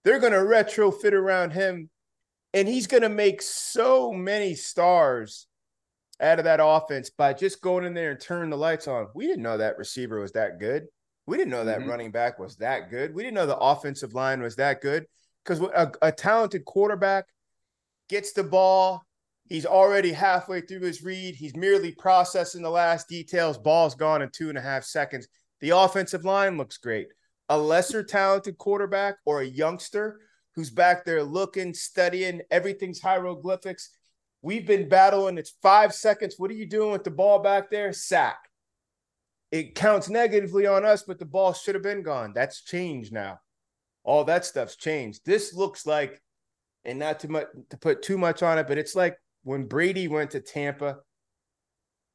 [0.05, 1.91] they're gonna retrofit around him,
[2.55, 5.47] and he's gonna make so many stars
[6.21, 9.09] out of that offense by just going in there and turning the lights on.
[9.15, 10.87] We didn't know that receiver was that good.
[11.27, 11.89] We didn't know that Mhm.
[11.89, 13.15] running back was that good.
[13.15, 15.07] We didn't know the offensive line was that good
[15.45, 17.27] because a, a talented quarterback
[18.09, 19.03] gets the ball.
[19.49, 21.37] He's already halfway through his read.
[21.37, 23.59] He's merely processing the last details.
[23.59, 25.29] Ball's gone in two and a half seconds.
[25.61, 27.09] The offensive line looks great.
[27.49, 30.21] A lesser talented quarterback or a youngster
[30.57, 33.91] who's back there looking, studying, everything's hieroglyphics.
[34.43, 35.39] We've been battling.
[35.39, 36.35] It's five seconds.
[36.39, 37.93] What are you doing with the ball back there?
[37.93, 38.39] Sack.
[39.53, 42.33] It counts negatively on us, but the ball should have been gone.
[42.35, 43.41] That's changed now.
[44.03, 45.23] All that stuff's changed.
[45.25, 46.21] This looks like,
[46.85, 49.17] and not too much to put too much on it, but it's like
[49.47, 50.99] when Brady went to Tampa.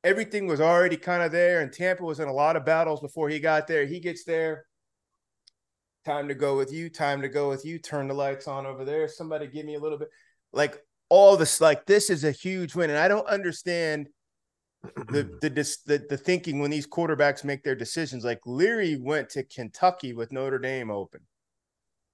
[0.03, 3.29] Everything was already kind of there, and Tampa was in a lot of battles before
[3.29, 3.85] he got there.
[3.85, 4.65] He gets there.
[6.03, 6.89] Time to go with you.
[6.89, 7.79] Time to go with you.
[7.79, 9.07] Turn the lights on over there.
[9.07, 10.09] Somebody give me a little bit.
[10.51, 14.09] Like all this, like this is a huge win, and I don't understand
[14.83, 15.49] the the
[15.85, 18.25] the, the thinking when these quarterbacks make their decisions.
[18.25, 21.21] Like Leary went to Kentucky with Notre Dame open,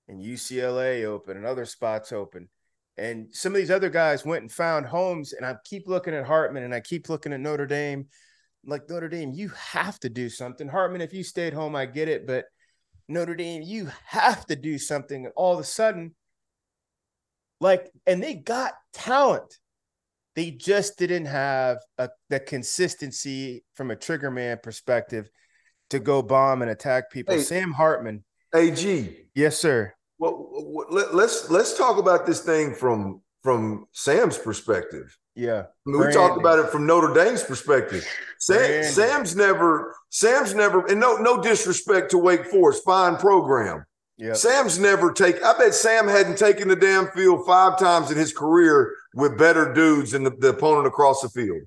[0.08, 2.50] and UCLA open, and other spots open,
[2.98, 5.34] and some of these other guys went and found homes.
[5.34, 8.08] And I keep looking at Hartman, and I keep looking at Notre Dame.
[8.66, 10.68] Like Notre Dame, you have to do something.
[10.68, 12.46] Hartman, if you stayed home, I get it, but
[13.08, 15.26] Notre Dame, you have to do something.
[15.26, 16.16] And all of a sudden,
[17.62, 19.58] like, and they got talent
[20.38, 25.28] they just didn't have a, the consistency from a trigger man perspective
[25.90, 27.34] to go bomb and attack people.
[27.34, 27.42] Hey.
[27.42, 28.24] Sam Hartman,
[28.54, 29.18] AG.
[29.34, 29.96] yes, sir.
[30.20, 35.18] Well, let, let's let's talk about this thing from from Sam's perspective.
[35.36, 38.04] Yeah, I mean, we talked about it from Notre Dame's perspective.
[38.40, 43.86] Sam, Sam's never, Sam's never, and no, no disrespect to Wake Forest, fine program.
[44.18, 45.44] Yeah, Sam's never take.
[45.44, 49.72] I bet Sam hadn't taken the damn field five times in his career with better
[49.72, 51.62] dudes than the, the opponent across the field.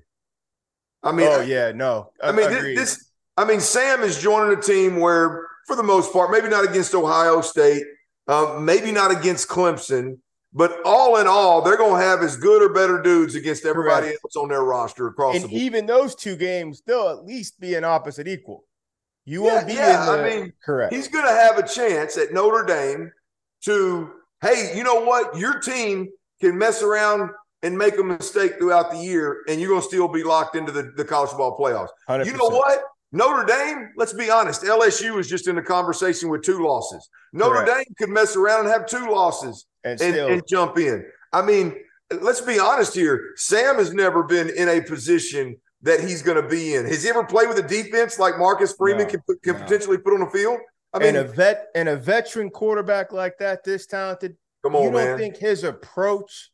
[1.01, 2.11] I mean, oh yeah, no.
[2.21, 2.77] I mean, thi- agreed.
[2.77, 3.09] this.
[3.37, 6.93] I mean, Sam is joining a team where, for the most part, maybe not against
[6.93, 7.83] Ohio State,
[8.31, 10.17] um, maybe not against Clemson,
[10.53, 14.07] But all in all, they're going to have as good or better dudes against everybody
[14.07, 14.19] Correct.
[14.25, 15.61] else on their roster across And the board.
[15.61, 18.65] even those two games, they'll at least be an opposite equal.
[19.23, 20.93] You Yeah, won't be yeah, in the I mean, correct.
[20.93, 23.11] He's going to have a chance at Notre Dame
[23.65, 24.09] to,
[24.41, 25.37] hey, you know what?
[25.37, 26.09] Your team
[26.41, 27.29] can mess around
[27.63, 30.71] and make a mistake throughout the year, and you're going to still be locked into
[30.71, 31.89] the, the college football playoffs.
[32.25, 32.79] You know what?
[33.11, 37.09] Notre Dame, let's be honest, LSU is just in a conversation with two losses.
[37.33, 37.77] Notre Correct.
[37.87, 41.05] Dame could mess around and have two losses And and, still- and jump in.
[41.33, 41.75] I mean,
[42.21, 43.31] let's be honest here.
[43.35, 46.85] Sam has never been in a position that he's going to be in.
[46.85, 49.59] Has he ever played with a defense like Marcus Freeman No, can, can no.
[49.63, 50.59] potentially put on the field?
[50.93, 54.83] I mean, and a vet and a veteran quarterback like that, this talented, Come on,
[54.83, 55.17] you don't man.
[55.17, 56.51] think his approach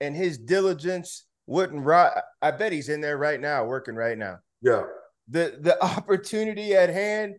[0.00, 2.10] and his diligence wouldn't right?
[2.42, 4.38] I bet he's in there right now, working right now.
[4.62, 4.82] yeah.
[5.30, 7.36] The the opportunity at hand,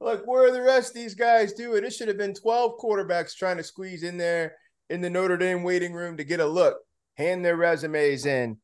[0.00, 1.84] like where are the rest of these guys doing?
[1.84, 4.56] It should have been 12 quarterbacks trying to squeeze in there
[4.88, 6.78] in the Notre Dame waiting room to get a look,
[7.16, 8.58] hand their resumes in.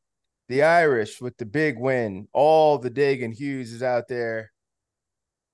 [0.49, 4.51] The Irish with the big win, all the Dagan Hughes is out there.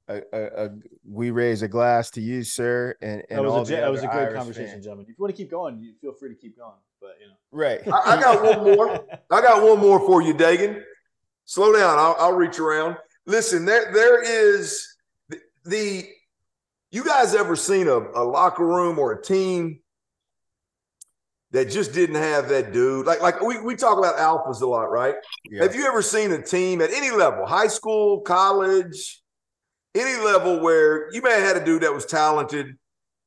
[0.08, 0.70] A, a, a,
[1.10, 3.80] we raise a glass to you, sir, and, and That was all a, the ge-
[3.80, 4.84] that was a other great Irish conversation, fans.
[4.84, 5.06] gentlemen.
[5.06, 6.76] If you want to keep going, you feel free to keep going.
[7.02, 7.82] But you know, Right.
[7.88, 9.06] I, I got one more.
[9.32, 10.84] I got one more for you, Dagan.
[11.46, 11.98] Slow down.
[11.98, 12.98] I'll, I'll reach around.
[13.26, 14.88] Listen, there there is
[15.30, 16.10] the, the
[16.92, 19.80] you guys ever seen a, a locker room or a team
[21.52, 23.06] that just didn't have that dude?
[23.06, 25.16] Like like we, we talk about alphas a lot, right?
[25.50, 25.64] Yeah.
[25.64, 29.22] Have you ever seen a team at any level, high school, college,
[29.96, 32.78] any level where you may have had a dude that was talented,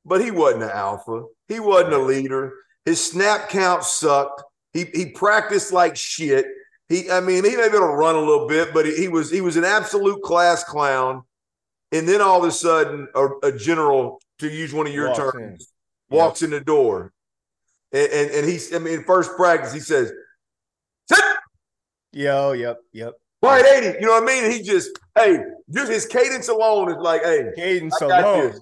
[0.04, 1.24] but he wasn't an alpha.
[1.48, 2.52] He wasn't a leader.
[2.84, 4.42] His snap count sucked.
[4.72, 6.46] He he practiced like shit.
[6.88, 9.08] He, I mean, he may be able to run a little bit, but he, he
[9.08, 11.22] was he was an absolute class clown.
[11.92, 15.18] And then all of a sudden, a, a general, to use one of your Walks
[15.32, 15.72] terms,
[16.10, 17.12] walks in the door,
[17.92, 20.12] and, and and he's, I mean, first practice, he says,
[21.08, 21.18] "Sit,
[22.12, 23.14] Yo, yep, yep.
[23.40, 23.98] quiet, eighty.
[24.00, 24.44] You know what I mean?
[24.44, 25.38] And he just, hey,
[25.70, 28.54] just his cadence alone is like, hey, Cadence alone,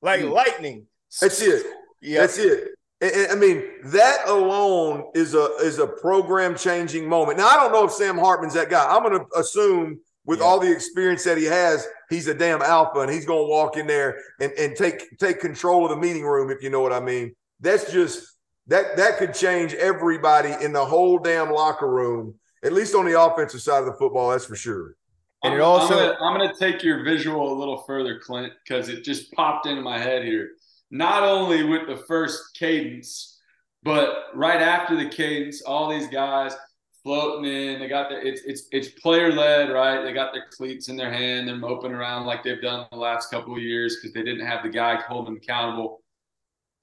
[0.00, 0.32] like Mm.
[0.32, 0.86] lightning.
[1.20, 1.66] That's it.
[2.00, 2.20] Yep.
[2.20, 2.68] That's it.
[3.00, 7.38] And, and, I mean, that alone is a is a program changing moment.
[7.38, 8.84] Now, I don't know if Sam Hartman's that guy.
[8.84, 13.00] I'm going to assume with all the experience that he has, he's a damn alpha,
[13.00, 16.24] and he's going to walk in there and, and take take control of the meeting
[16.24, 17.34] room, if you know what I mean.
[17.60, 18.26] That's just
[18.66, 22.34] that that could change everybody in the whole damn locker room,
[22.64, 24.30] at least on the offensive side of the football.
[24.30, 24.96] That's for sure.
[25.44, 28.88] And it I'm- also- gonna, I'm gonna take your visual a little further, Clint, because
[28.88, 30.50] it just popped into my head here.
[30.90, 33.40] Not only with the first cadence,
[33.82, 36.54] but right after the cadence, all these guys
[37.02, 37.80] floating in.
[37.80, 40.02] They got their it's it's it's player led, right?
[40.02, 41.48] They got their cleats in their hand.
[41.48, 44.62] They're moping around like they've done the last couple of years because they didn't have
[44.62, 46.02] the guy holding them accountable.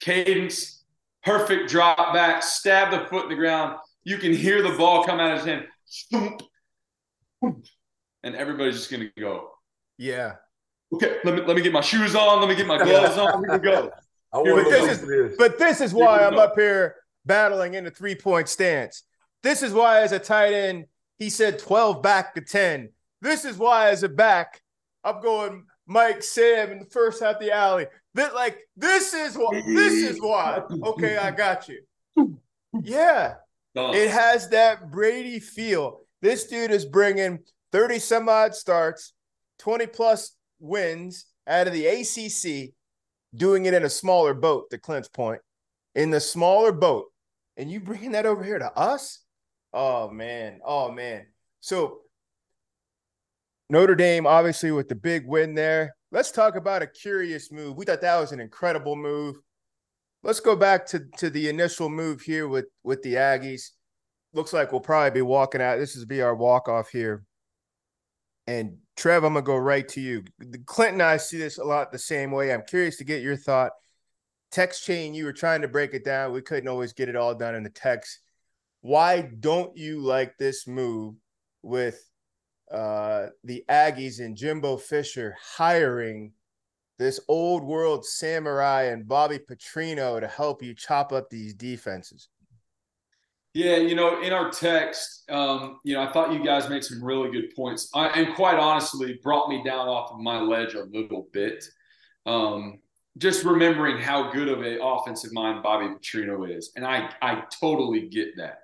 [0.00, 0.84] Cadence,
[1.22, 3.78] perfect drop back, stab the foot in the ground.
[4.04, 6.42] You can hear the ball come out of his hand.
[8.22, 9.50] And everybody's just gonna go.
[9.98, 10.36] Yeah.
[10.94, 12.40] Okay, let me let me get my shoes on.
[12.40, 13.44] Let me get my gloves on.
[13.44, 13.90] Here We go.
[14.44, 16.40] Here But this is at but this is why we I'm go.
[16.40, 19.02] up here battling in the three point stance.
[19.42, 20.86] This is why, as a tight end,
[21.18, 22.90] he said 12 back to 10.
[23.22, 24.60] This is why, as a back,
[25.04, 27.86] I'm going Mike Sam in the first half of the alley.
[28.14, 30.62] That like this is why this is why.
[30.70, 32.38] Okay, I got you.
[32.82, 33.34] Yeah.
[33.74, 36.00] It has that Brady feel.
[36.22, 37.40] This dude is bringing
[37.72, 39.12] 30 some odd starts,
[39.58, 42.74] 20 plus wins out of the ACC,
[43.34, 45.40] doing it in a smaller boat, to Clint's point,
[45.94, 47.06] in the smaller boat.
[47.56, 49.20] And you bringing that over here to us?
[49.72, 50.60] Oh, man.
[50.64, 51.26] Oh, man.
[51.60, 52.00] So,
[53.68, 55.96] Notre Dame, obviously, with the big win there.
[56.12, 57.76] Let's talk about a curious move.
[57.76, 59.36] We thought that was an incredible move.
[60.22, 63.70] Let's go back to, to the initial move here with, with the Aggies.
[64.32, 65.78] Looks like we'll probably be walking out.
[65.78, 67.24] This is be our walk off here.
[68.46, 70.24] And Trev, I'm gonna go right to you.
[70.64, 72.52] Clinton I see this a lot the same way.
[72.52, 73.72] I'm curious to get your thought.
[74.50, 76.32] Text chain, you were trying to break it down.
[76.32, 78.20] We couldn't always get it all done in the text.
[78.80, 81.16] Why don't you like this move
[81.62, 82.08] with
[82.70, 86.32] uh, the Aggies and Jimbo Fisher hiring
[86.98, 92.28] this old world samurai and Bobby Petrino to help you chop up these defenses?
[93.56, 97.02] Yeah, you know, in our text, um, you know, I thought you guys made some
[97.02, 100.84] really good points, I, and quite honestly, brought me down off of my ledge a
[100.84, 101.64] little bit.
[102.26, 102.80] Um,
[103.16, 108.10] just remembering how good of an offensive mind Bobby Petrino is, and I I totally
[108.10, 108.58] get that.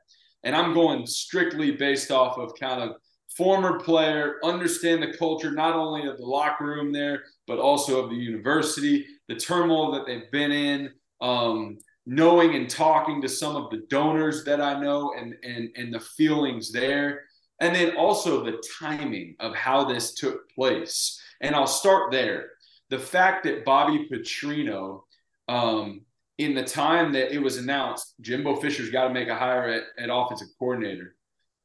[0.45, 2.97] And I'm going strictly based off of kind of
[3.35, 8.11] former player, understand the culture not only of the locker room there, but also of
[8.11, 10.91] the university, the turmoil that they've been in.
[11.23, 15.95] Um, knowing and talking to some of the donors that I know and and and
[15.95, 17.23] the feelings there
[17.63, 21.21] and then also the timing of how this took place.
[21.41, 22.51] And I'll start there.
[22.91, 25.03] The fact that Bobby Petrino
[25.49, 26.01] um,
[26.39, 29.85] in the time that it was announced Jimbo Fisher's got to make a hire at,
[29.97, 31.15] at offensive coordinator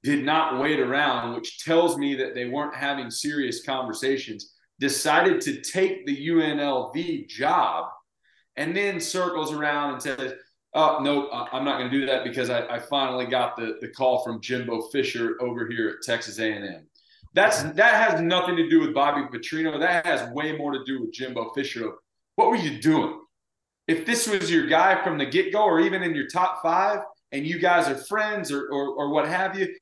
[0.03, 5.61] did not wait around, which tells me that they weren't having serious conversations, decided to
[5.61, 7.87] take the UNLV job
[8.57, 10.33] and then circles around and says,
[10.73, 13.87] Oh, no, I'm not going to do that because I, I, finally got the, the
[13.87, 16.85] call from Jimbo Fisher over here at Texas A&M.
[17.33, 19.79] That's that has nothing to do with Bobby Petrino.
[19.79, 21.93] That has way more to do with Jimbo Fisher.
[22.35, 23.19] What were you doing?
[23.87, 26.99] If this was your guy from the get go, or even in your top five,
[27.31, 29.73] and you guys are friends or, or, or what have you,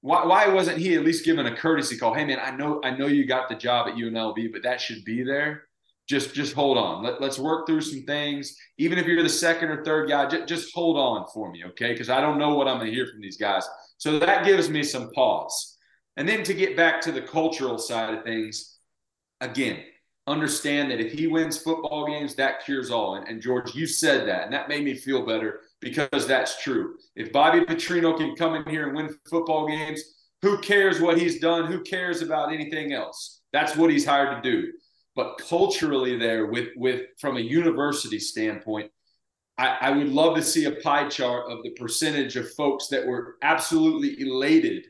[0.00, 2.14] why, why wasn't he at least given a courtesy call?
[2.14, 5.04] Hey man, I know I know you got the job at UNLV, but that should
[5.04, 5.64] be there
[6.06, 7.02] just just hold on.
[7.02, 8.56] Let, let's work through some things.
[8.78, 11.92] Even if you're the second or third guy, just, just hold on for me, okay?
[11.92, 13.66] Because I don't know what I'm going to hear from these guys.
[13.98, 15.78] So that gives me some pause.
[16.16, 18.78] And then to get back to the cultural side of things,
[19.40, 19.82] again,
[20.26, 23.16] understand that if he wins football games, that cures all.
[23.16, 26.96] And, and George, you said that, and that made me feel better because that's true.
[27.16, 30.02] If Bobby Petrino can come in here and win football games,
[30.42, 31.72] who cares what he's done?
[31.72, 33.40] Who cares about anything else?
[33.52, 34.72] That's what he's hired to do
[35.16, 38.90] but culturally there with with from a university standpoint
[39.56, 43.06] I, I, would love to see a pie chart of the percentage of folks that
[43.06, 44.86] were absolutely elated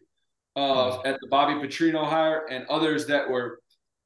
[0.56, 3.60] uh, at the Bobby Petrino hire and others that were,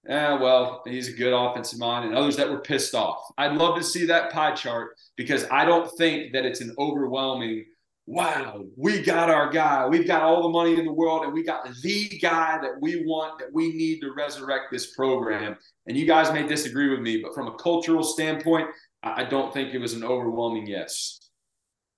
[0.09, 3.31] eh, well, he's a good offensive mind, and others that were pissed off.
[3.37, 7.67] I'd love to see that pie chart because I don't think that it's an overwhelming
[8.09, 9.87] wow, we got our guy.
[9.87, 13.05] We've got all the money in the world, and we got the guy that we
[13.05, 15.57] want, that we need to resurrect this program.
[15.87, 18.69] And you guys may disagree with me, but from a cultural standpoint,
[19.03, 21.19] I don't think it was an overwhelming yes.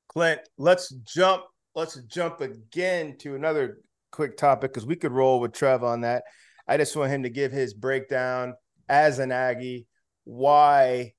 [0.09, 1.45] Clint, let's jump.
[1.77, 3.79] Let's jump again to another
[4.11, 6.25] quick topic because we could roll with Trev on that.
[6.67, 8.55] I just want him to give his breakdown
[8.89, 9.87] as an Aggie
[10.25, 11.13] why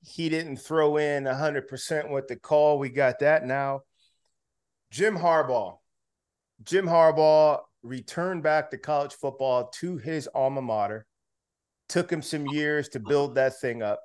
[0.00, 2.78] he didn't throw in 100% with the call.
[2.78, 3.82] We got that now.
[4.90, 5.78] Jim Harbaugh.
[6.62, 11.06] Jim Harbaugh returned back to college football to his alma mater.
[11.88, 14.00] Took him some years to build that thing up,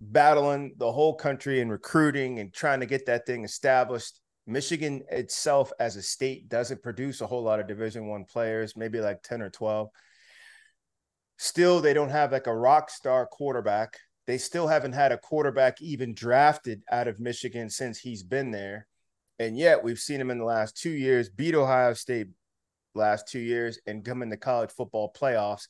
[0.00, 4.20] battling the whole country and recruiting and trying to get that thing established.
[4.46, 9.00] Michigan itself as a state doesn't produce a whole lot of division 1 players, maybe
[9.00, 9.88] like 10 or 12.
[11.36, 13.98] Still they don't have like a rock star quarterback.
[14.26, 18.86] They still haven't had a quarterback even drafted out of Michigan since he's been there.
[19.38, 22.28] And yet we've seen him in the last two years beat Ohio State
[22.94, 25.68] last two years and come in the college football playoffs.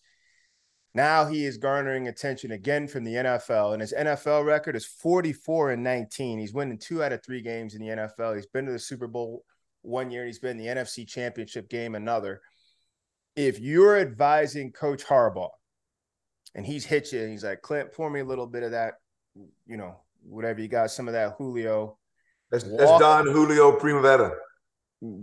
[0.94, 5.72] Now he is garnering attention again from the NFL, and his NFL record is 44
[5.72, 6.38] and 19.
[6.38, 8.34] He's winning two out of three games in the NFL.
[8.34, 9.44] He's been to the Super Bowl
[9.82, 12.40] one year, and he's been in the NFC Championship game another.
[13.36, 15.50] If you're advising Coach Harbaugh,
[16.54, 18.94] and he's hit you, and he's like, Clint, pour me a little bit of that,
[19.66, 21.98] you know, whatever you got, some of that Julio
[22.50, 24.32] that's that's Don Julio Primavera.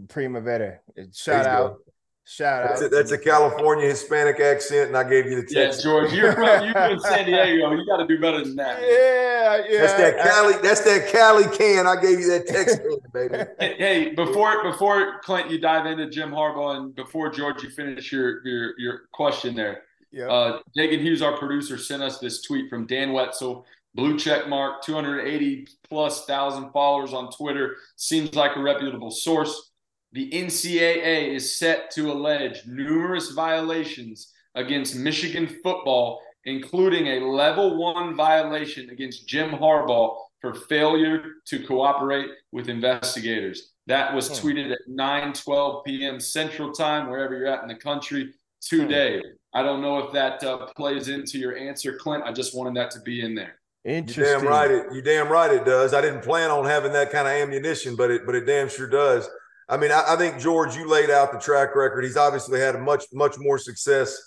[0.10, 0.80] Primavera.
[1.14, 1.78] Shout out.
[1.78, 1.86] Go.
[2.28, 2.88] Shout that's out.
[2.88, 5.80] A, that's a California Hispanic accent, and I gave you the text.
[5.80, 7.72] Yeah, George, you're from you're in San Diego.
[7.72, 8.82] You got to do better than that.
[8.82, 9.82] Yeah, yeah.
[9.82, 10.54] That's that Cali.
[10.64, 11.86] That's that Cali can.
[11.86, 12.80] I gave you that text,
[13.14, 13.38] baby.
[13.60, 18.12] Hey, hey, before before Clint, you dive into Jim Harbaugh, and before George, you finish
[18.12, 19.84] your your your question there.
[20.12, 20.26] Yeah.
[20.26, 23.66] Uh, Dagan Hughes, our producer, sent us this tweet from Dan Wetzel
[23.96, 27.78] blue check mark, 280 plus thousand followers on Twitter.
[27.96, 29.72] Seems like a reputable source.
[30.12, 38.16] The NCAA is set to allege numerous violations against Michigan football, including a level one
[38.16, 43.74] violation against Jim Harbaugh for failure to cooperate with investigators.
[43.88, 44.48] That was hmm.
[44.48, 46.20] tweeted at 9 12 p.m.
[46.20, 49.18] Central Time, wherever you're at in the country today.
[49.18, 49.28] Hmm.
[49.54, 52.24] I don't know if that uh, plays into your answer, Clint.
[52.26, 53.60] I just wanted that to be in there.
[53.86, 54.24] Interesting.
[54.24, 54.86] You damn right it.
[54.94, 55.94] You damn right it does.
[55.94, 58.90] I didn't plan on having that kind of ammunition, but it but it damn sure
[58.90, 59.30] does.
[59.70, 62.04] I mean, I, I think George, you laid out the track record.
[62.04, 64.18] He's obviously had much much more success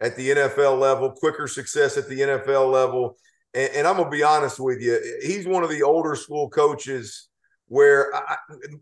[0.00, 3.16] at the NFL level, quicker success at the NFL level.
[3.52, 7.28] And, and I'm gonna be honest with you, he's one of the older school coaches
[7.68, 8.36] where, I,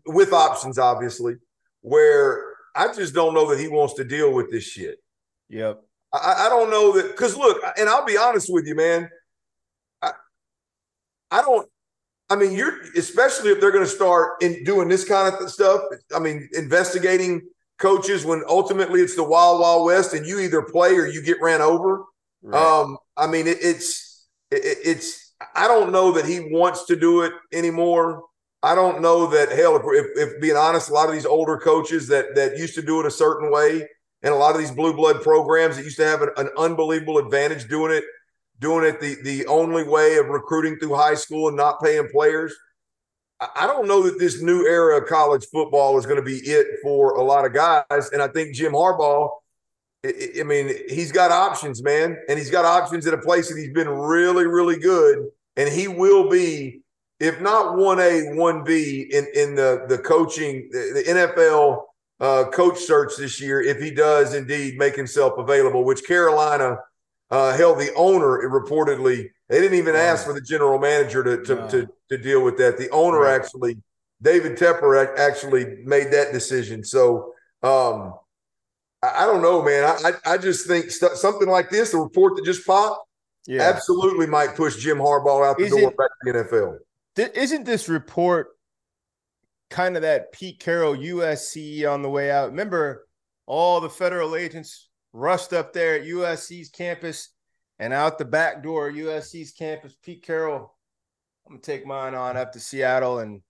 [0.05, 1.35] with options, obviously,
[1.81, 2.41] where
[2.73, 4.97] I just don't know that he wants to deal with this shit.
[5.49, 5.81] Yep.
[6.13, 9.09] I, I don't know that because look, and I'll be honest with you, man
[11.31, 11.67] I don't.
[12.29, 15.81] I mean, you're especially if they're going to start in doing this kind of stuff.
[16.15, 17.41] I mean, investigating
[17.77, 21.41] coaches when ultimately it's the wild wild west, and you either play or you get
[21.41, 22.03] ran over.
[22.43, 22.61] Right.
[22.61, 27.21] Um, I mean, it, it's it, it's I don't know that he wants to do
[27.23, 28.23] it anymore.
[28.63, 29.75] I don't know that hell.
[29.75, 32.81] If, if, if being honest, a lot of these older coaches that that used to
[32.81, 33.87] do it a certain way,
[34.21, 37.17] and a lot of these blue blood programs that used to have an, an unbelievable
[37.17, 38.03] advantage doing it,
[38.61, 42.55] doing it the the only way of recruiting through high school and not paying players.
[43.55, 46.67] I don't know that this new era of college football is going to be it
[46.83, 49.29] for a lot of guys, and I think Jim Harbaugh.
[50.03, 53.71] I mean, he's got options, man, and he's got options at a place that he's
[53.71, 56.81] been really, really good, and he will be
[57.19, 61.83] if not one A, one B in in the the coaching the NFL
[62.19, 63.61] uh, coach search this year.
[63.61, 66.77] If he does indeed make himself available, which Carolina
[67.31, 69.29] uh, held the owner reportedly.
[69.49, 71.67] They didn't even ask for the general manager to to, no.
[71.69, 72.77] to, to deal with that.
[72.77, 73.39] The owner right.
[73.39, 73.77] actually,
[74.21, 76.83] David Tepper, actually made that decision.
[76.83, 77.33] So.
[77.63, 78.15] Um,
[79.03, 79.83] I, don't know, man.
[79.83, 83.07] I, I just think st- something like this, the report that just popped,
[83.47, 83.63] yeah.
[83.63, 86.77] absolutely might push Jim Harbaugh out the Is door it, back to the NFL
[87.15, 88.49] th- isn't this report
[89.69, 92.49] kind of that Pete Carroll USC on the way out?
[92.49, 93.07] Remember,
[93.45, 97.29] all the federal agents rushed up there at USC's campus
[97.79, 99.95] and out the back door, USC's campus.
[100.03, 100.75] Pete Carroll,
[101.45, 103.41] I'm gonna take mine on up to Seattle and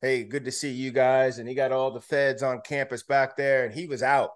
[0.00, 1.38] hey, good to see you guys.
[1.38, 4.30] And he got all the feds on campus back there, and he was out.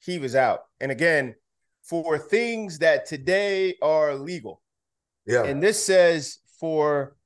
[0.00, 0.60] He was out.
[0.80, 1.34] And again,
[1.82, 4.60] for things that today are legal.
[5.26, 5.44] Yeah.
[5.44, 7.16] And this says for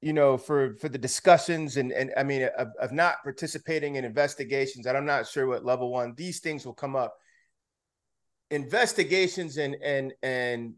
[0.00, 4.04] you know, for for the discussions and and I mean of, of not participating in
[4.04, 7.16] investigations, and I'm not sure what level one these things will come up.
[8.50, 10.74] Investigations and and and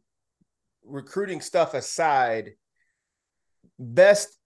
[0.85, 2.53] recruiting stuff aside,
[3.79, 4.39] best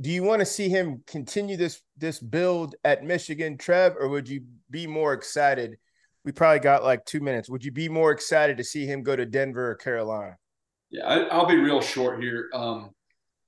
[0.00, 4.28] do you want to see him continue this this build at Michigan, Trev, or would
[4.28, 5.76] you be more excited?
[6.24, 7.48] We probably got like two minutes.
[7.48, 10.36] Would you be more excited to see him go to Denver or Carolina?
[10.90, 12.50] Yeah, I, will be real short here.
[12.54, 12.90] Um,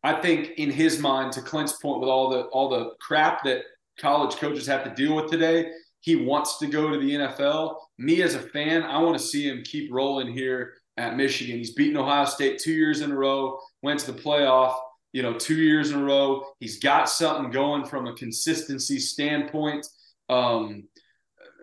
[0.02, 3.62] I think in his mind, to Clint's point, with all the all the crap that
[3.98, 5.70] college coaches have to deal with today,
[6.00, 7.76] he wants to go to the NFL.
[7.98, 11.56] Me as a fan, I want to see him keep rolling here at Michigan.
[11.56, 14.76] He's beaten Ohio State two years in a row, went to the playoff,
[15.12, 16.44] you know, two years in a row.
[16.60, 19.86] He's got something going from a consistency standpoint.
[20.28, 20.88] Um,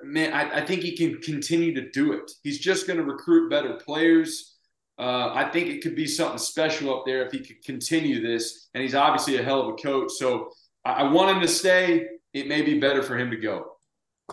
[0.04, 2.32] man, I, I think he can continue to do it.
[2.44, 4.58] He's just going to recruit better players.
[4.98, 8.70] Uh, I think it could be something special up there if he could continue this.
[8.74, 10.12] And he's obviously a hell of a coach.
[10.14, 10.50] So
[10.86, 12.08] I, I want him to stay.
[12.34, 13.72] It may be better for him to go.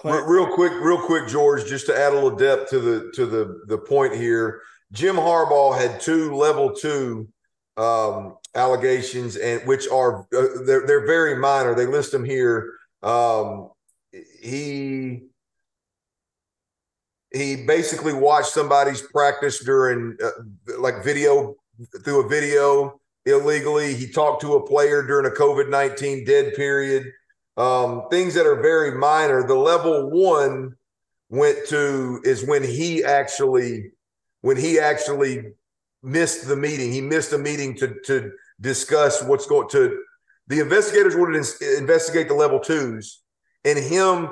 [0.04, 3.62] Real quick, real quick, George, just to add a little depth to the to the
[3.66, 4.62] the point here.
[4.92, 7.28] Jim Harbaugh had two level two
[7.76, 11.74] um, allegations, and which are uh, they're they're very minor.
[11.74, 12.72] They list them here.
[13.02, 13.70] Um,
[14.12, 15.24] he
[17.32, 20.30] he basically watched somebody's practice during uh,
[20.78, 21.56] like video
[22.04, 23.94] through a video illegally.
[23.94, 27.12] He talked to a player during a COVID 19 dead period.
[27.56, 29.46] Um, things that are very minor.
[29.46, 30.76] The level one
[31.28, 33.92] went to is when he actually
[34.42, 35.52] when he actually
[36.02, 36.92] missed the meeting.
[36.92, 39.98] He missed a meeting to to discuss what's going to
[40.50, 43.22] the investigators wanted to investigate the level twos
[43.64, 44.30] and him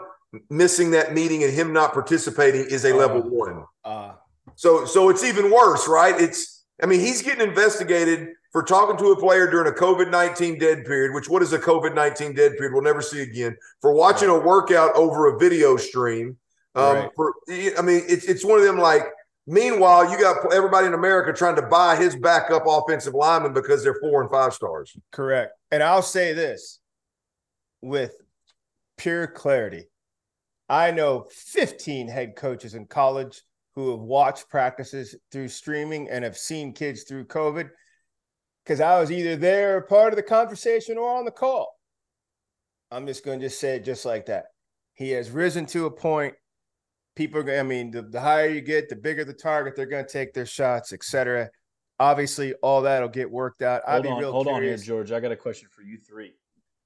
[0.50, 3.64] missing that meeting and him not participating is a uh, level one.
[3.84, 4.12] Uh,
[4.56, 6.20] so so it's even worse, right?
[6.20, 10.58] It's I mean he's getting investigated for talking to a player during a COVID nineteen
[10.58, 11.14] dead period.
[11.14, 12.72] Which what is a COVID nineteen dead period?
[12.72, 13.56] We'll never see again.
[13.80, 16.36] For watching a workout over a video stream.
[16.74, 17.10] Um, right.
[17.14, 17.34] For
[17.78, 19.02] I mean it's it's one of them like.
[19.50, 23.98] Meanwhile, you got everybody in America trying to buy his backup offensive lineman because they're
[23.98, 24.94] four and five stars.
[25.10, 25.52] Correct.
[25.70, 26.80] And I'll say this
[27.80, 28.12] with
[28.98, 29.84] pure clarity
[30.68, 33.40] I know 15 head coaches in college
[33.74, 37.70] who have watched practices through streaming and have seen kids through COVID
[38.68, 41.74] because I was either there part of the conversation or on the call.
[42.90, 44.44] I'm just going to just say it just like that.
[44.92, 46.34] He has risen to a point.
[47.16, 50.04] People are, I mean, the, the higher you get, the bigger the target, they're going
[50.04, 51.48] to take their shots, etc.
[51.98, 53.82] Obviously, all that'll get worked out.
[53.86, 54.82] Hold I'd on, be real hold curious.
[54.82, 55.12] on here, George.
[55.12, 56.34] I got a question for you three.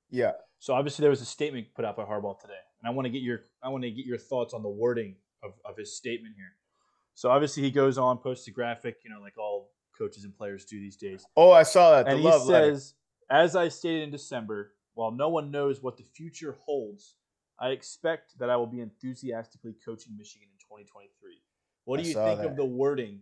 [0.09, 0.33] Yeah.
[0.61, 3.11] So obviously there was a statement put out by Harbaugh today, and I want to
[3.11, 6.35] get your I want to get your thoughts on the wording of, of his statement
[6.37, 6.53] here.
[7.15, 9.72] So obviously he goes on, posts a graphic, you know, like all
[10.03, 11.25] coaches and players do these days.
[11.37, 12.07] Oh, I saw that.
[12.07, 12.95] The and he says,
[13.31, 13.43] letter.
[13.43, 17.15] as I stated in December, while no one knows what the future holds,
[17.59, 21.09] I expect that I will be enthusiastically coaching Michigan in 2023.
[21.85, 22.47] What do I you think that.
[22.49, 23.21] of the wording?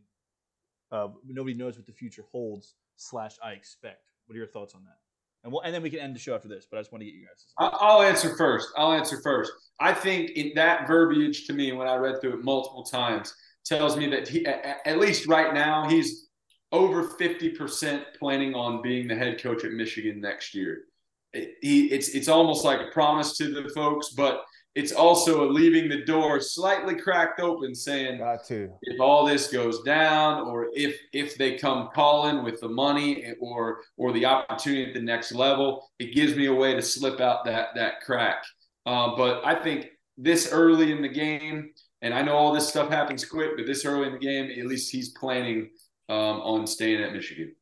[0.93, 2.75] of nobody knows what the future holds.
[2.97, 4.11] Slash, I expect.
[4.27, 4.97] What are your thoughts on that?
[5.43, 6.67] and we'll, and then we can end the show after this.
[6.71, 7.47] But I just want to get you guys.
[7.59, 8.69] I'll answer first.
[8.77, 9.53] I'll answer first.
[9.81, 13.35] I think in that verbiage to me, when I read through it multiple times,
[13.65, 16.29] tells me that he, at least right now, he's
[16.73, 20.85] over 50% planning on being the head coach at Michigan next year.
[21.33, 24.43] It, he, it's it's almost like a promise to the folks, but
[24.75, 29.83] it's also leaving the door slightly cracked open, saying, "Got to." If all this goes
[29.83, 34.95] down, or if if they come calling with the money or or the opportunity at
[34.95, 38.45] the next level, it gives me a way to slip out that that crack.
[38.87, 41.71] Uh, but I think this early in the game,
[42.03, 44.67] and I know all this stuff happens quick, but this early in the game, at
[44.67, 45.71] least he's planning
[46.11, 47.55] um, on staying at Michigan.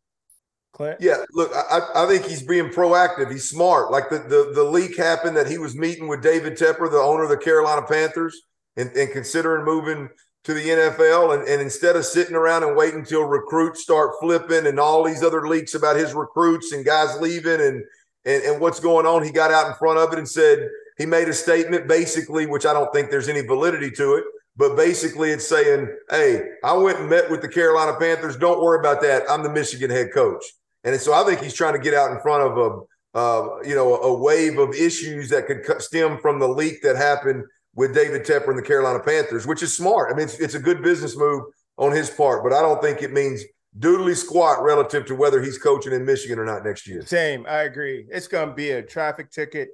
[0.73, 0.99] Clint?
[1.01, 3.31] Yeah, look, I, I think he's being proactive.
[3.31, 3.91] He's smart.
[3.91, 7.25] Like the, the the leak happened that he was meeting with David Tepper, the owner
[7.25, 8.43] of the Carolina Panthers,
[8.77, 10.09] and, and considering moving
[10.45, 11.39] to the NFL.
[11.39, 15.23] And, and instead of sitting around and waiting until recruits start flipping and all these
[15.23, 17.83] other leaks about his recruits and guys leaving and,
[18.25, 21.07] and, and what's going on, he got out in front of it and said he
[21.07, 24.25] made a statement basically, which I don't think there's any validity to it
[24.59, 28.37] but basically it's saying, hey, I went and met with the Carolina Panthers.
[28.37, 29.23] Don't worry about that.
[29.31, 30.45] I'm the Michigan head coach.
[30.83, 33.77] And so I think he's trying to get out in front of a, uh, you
[33.77, 37.45] know, a wave of issues that could stem from the leak that happened
[37.75, 40.13] with David Tepper and the Carolina Panthers, which is smart.
[40.13, 41.45] I mean, it's, it's a good business move
[41.77, 43.45] on his part, but I don't think it means
[43.79, 47.03] doodly squat relative to whether he's coaching in Michigan or not next year.
[47.07, 48.07] Same, I agree.
[48.11, 49.69] It's going to be a traffic ticket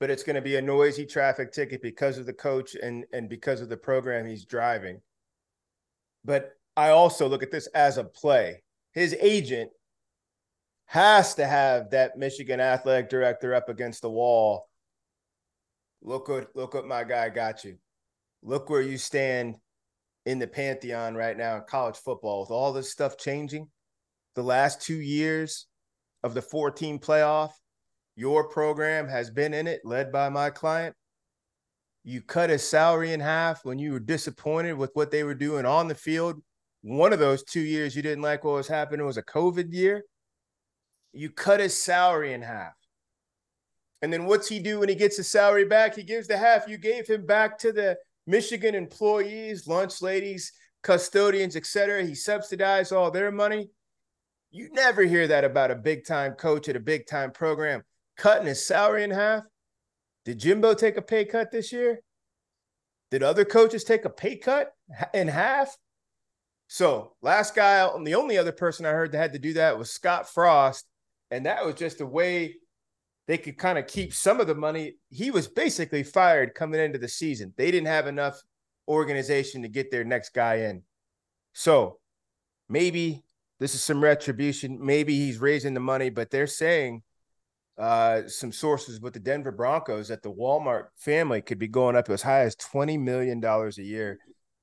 [0.00, 3.28] but it's going to be a noisy traffic ticket because of the coach and and
[3.28, 5.00] because of the program he's driving.
[6.24, 8.62] But I also look at this as a play.
[8.92, 9.70] His agent
[10.86, 14.68] has to have that Michigan athletic director up against the wall.
[16.02, 17.76] Look what look what my guy got you.
[18.42, 19.56] Look where you stand
[20.26, 23.68] in the pantheon right now in college football with all this stuff changing.
[24.34, 25.66] The last two years
[26.22, 27.52] of the 14 playoff,
[28.16, 30.94] your program has been in it, led by my client.
[32.04, 35.64] You cut his salary in half when you were disappointed with what they were doing
[35.64, 36.40] on the field.
[36.82, 40.04] One of those two years you didn't like what was happening was a COVID year.
[41.12, 42.74] You cut his salary in half.
[44.02, 45.96] And then what's he do when he gets his salary back?
[45.96, 47.96] He gives the half you gave him back to the
[48.26, 52.04] Michigan employees, lunch ladies, custodians, etc.
[52.04, 53.70] He subsidized all their money.
[54.50, 57.82] You never hear that about a big time coach at a big time program
[58.16, 59.44] cutting his salary in half.
[60.24, 62.00] Did Jimbo take a pay cut this year?
[63.10, 64.72] Did other coaches take a pay cut
[65.12, 65.76] in half?
[66.66, 69.78] So, last guy, and the only other person I heard that had to do that
[69.78, 70.86] was Scott Frost.
[71.30, 72.56] And that was just a way
[73.26, 74.96] they could kind of keep some of the money.
[75.10, 77.52] He was basically fired coming into the season.
[77.56, 78.42] They didn't have enough
[78.88, 80.82] organization to get their next guy in.
[81.52, 81.98] So,
[82.68, 83.22] maybe
[83.60, 84.84] this is some retribution.
[84.84, 87.02] Maybe he's raising the money, but they're saying
[87.76, 92.08] uh, some sources with the Denver Broncos that the Walmart family could be going up
[92.08, 94.18] as high as $20 million a year.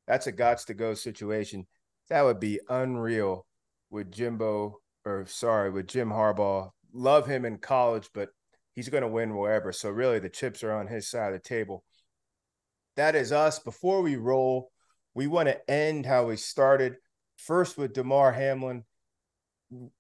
[0.07, 1.67] That's a gots to go situation.
[2.09, 3.45] That would be unreal
[3.89, 6.71] with Jimbo, or sorry, with Jim Harbaugh.
[6.93, 8.29] Love him in college, but
[8.73, 9.71] he's going to win wherever.
[9.71, 11.83] So, really, the chips are on his side of the table.
[12.95, 13.59] That is us.
[13.59, 14.71] Before we roll,
[15.13, 16.95] we want to end how we started.
[17.38, 18.83] First with Damar Hamlin.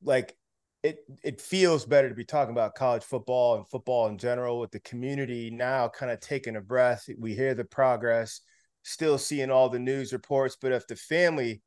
[0.03, 0.35] Like
[0.83, 4.71] it it feels better to be talking about college football and football in general with
[4.71, 7.07] the community now kind of taking a breath.
[7.19, 8.41] We hear the progress,
[8.83, 11.61] still seeing all the news reports, but if the family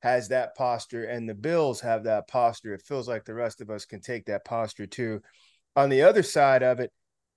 [0.00, 3.70] has that posture and the Bills have that posture, it feels like the rest of
[3.70, 5.22] us can take that posture too.
[5.74, 6.92] On the other side of it,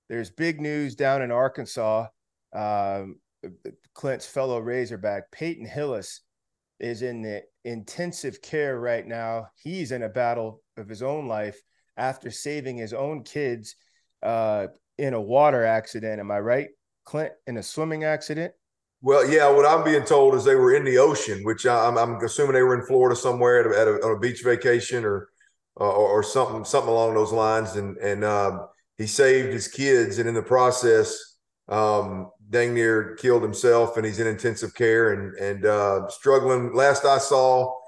[0.09, 2.07] there's big news down in Arkansas.
[2.53, 3.19] Um,
[3.93, 6.21] Clint's fellow Razorback, Peyton Hillis,
[6.79, 9.47] is in the intensive care right now.
[9.55, 11.59] He's in a battle of his own life
[11.97, 13.75] after saving his own kids
[14.23, 16.19] uh, in a water accident.
[16.19, 16.69] Am I right,
[17.05, 17.33] Clint?
[17.47, 18.53] In a swimming accident?
[19.01, 19.49] Well, yeah.
[19.49, 22.63] What I'm being told is they were in the ocean, which I'm, I'm assuming they
[22.63, 25.29] were in Florida somewhere at a, at a, on a beach vacation or,
[25.79, 27.75] uh, or, or something something along those lines.
[27.77, 31.37] And and um, he saved his kids, and in the process,
[31.69, 36.73] um, dang near killed himself, and he's in intensive care and and uh, struggling.
[36.73, 37.78] Last I saw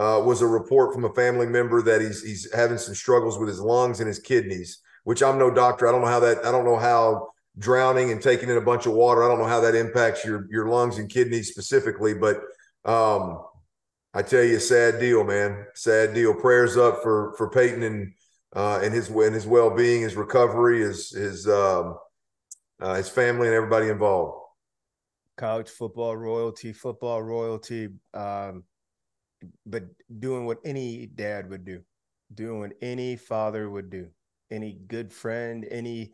[0.00, 3.50] uh, was a report from a family member that he's he's having some struggles with
[3.50, 4.80] his lungs and his kidneys.
[5.04, 5.86] Which I'm no doctor.
[5.86, 6.38] I don't know how that.
[6.44, 7.28] I don't know how
[7.58, 9.22] drowning and taking in a bunch of water.
[9.22, 12.40] I don't know how that impacts your your lungs and kidneys specifically, but
[12.86, 13.42] um,
[14.14, 15.66] I tell you, sad deal, man.
[15.74, 16.34] Sad deal.
[16.34, 18.12] Prayers up for for Peyton and
[18.56, 21.96] uh, and his and his well being, his recovery, his his um,
[22.80, 24.38] uh, his family, and everybody involved.
[25.36, 28.64] College football royalty, football royalty, um,
[29.66, 29.84] but
[30.18, 31.80] doing what any dad would do,
[32.34, 34.08] doing what any father would do,
[34.50, 36.12] any good friend, any.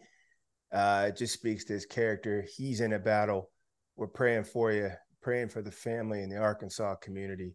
[0.72, 2.44] Uh, just speaks to his character.
[2.56, 3.50] He's in a battle.
[3.96, 4.90] We're praying for you,
[5.22, 7.54] praying for the family and the Arkansas community.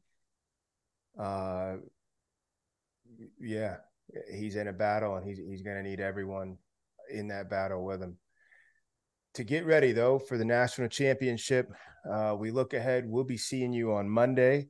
[1.19, 1.75] Uh,
[3.39, 3.77] Yeah,
[4.33, 6.57] he's in a battle, and he's he's going to need everyone
[7.09, 8.17] in that battle with him.
[9.35, 11.71] To get ready though for the national championship,
[12.09, 13.05] uh, we look ahead.
[13.07, 14.69] We'll be seeing you on Monday.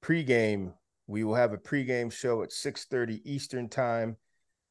[0.00, 0.74] Pre-game,
[1.06, 4.16] we will have a pre-game show at 6:30 Eastern time.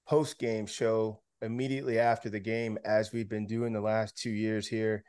[0.07, 5.03] Post-game show immediately after the game, as we've been doing the last two years here,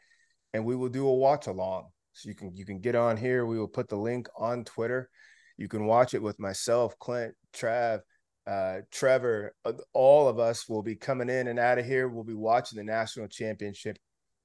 [0.53, 1.89] and we will do a watch along.
[2.13, 3.47] So you can you can get on here.
[3.47, 5.09] We will put the link on Twitter.
[5.57, 8.01] You can watch it with myself, Clint, Trav,
[8.47, 9.55] uh, Trevor.
[9.65, 12.09] Uh, all of us will be coming in and out of here.
[12.09, 13.99] We'll be watching the national championship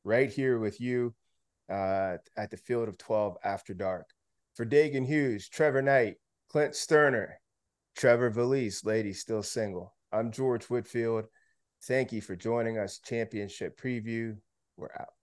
[0.03, 1.15] right here with you
[1.69, 4.12] uh, at the Field of 12 after dark.
[4.55, 6.17] For Dagan Hughes, Trevor Knight,
[6.49, 7.33] Clint Stoerner,
[7.95, 9.95] Trevor Valise, lady still single.
[10.11, 11.25] I'm George Whitfield.
[11.85, 12.99] Thank you for joining us.
[12.99, 14.37] Championship preview.
[14.77, 15.13] We're out.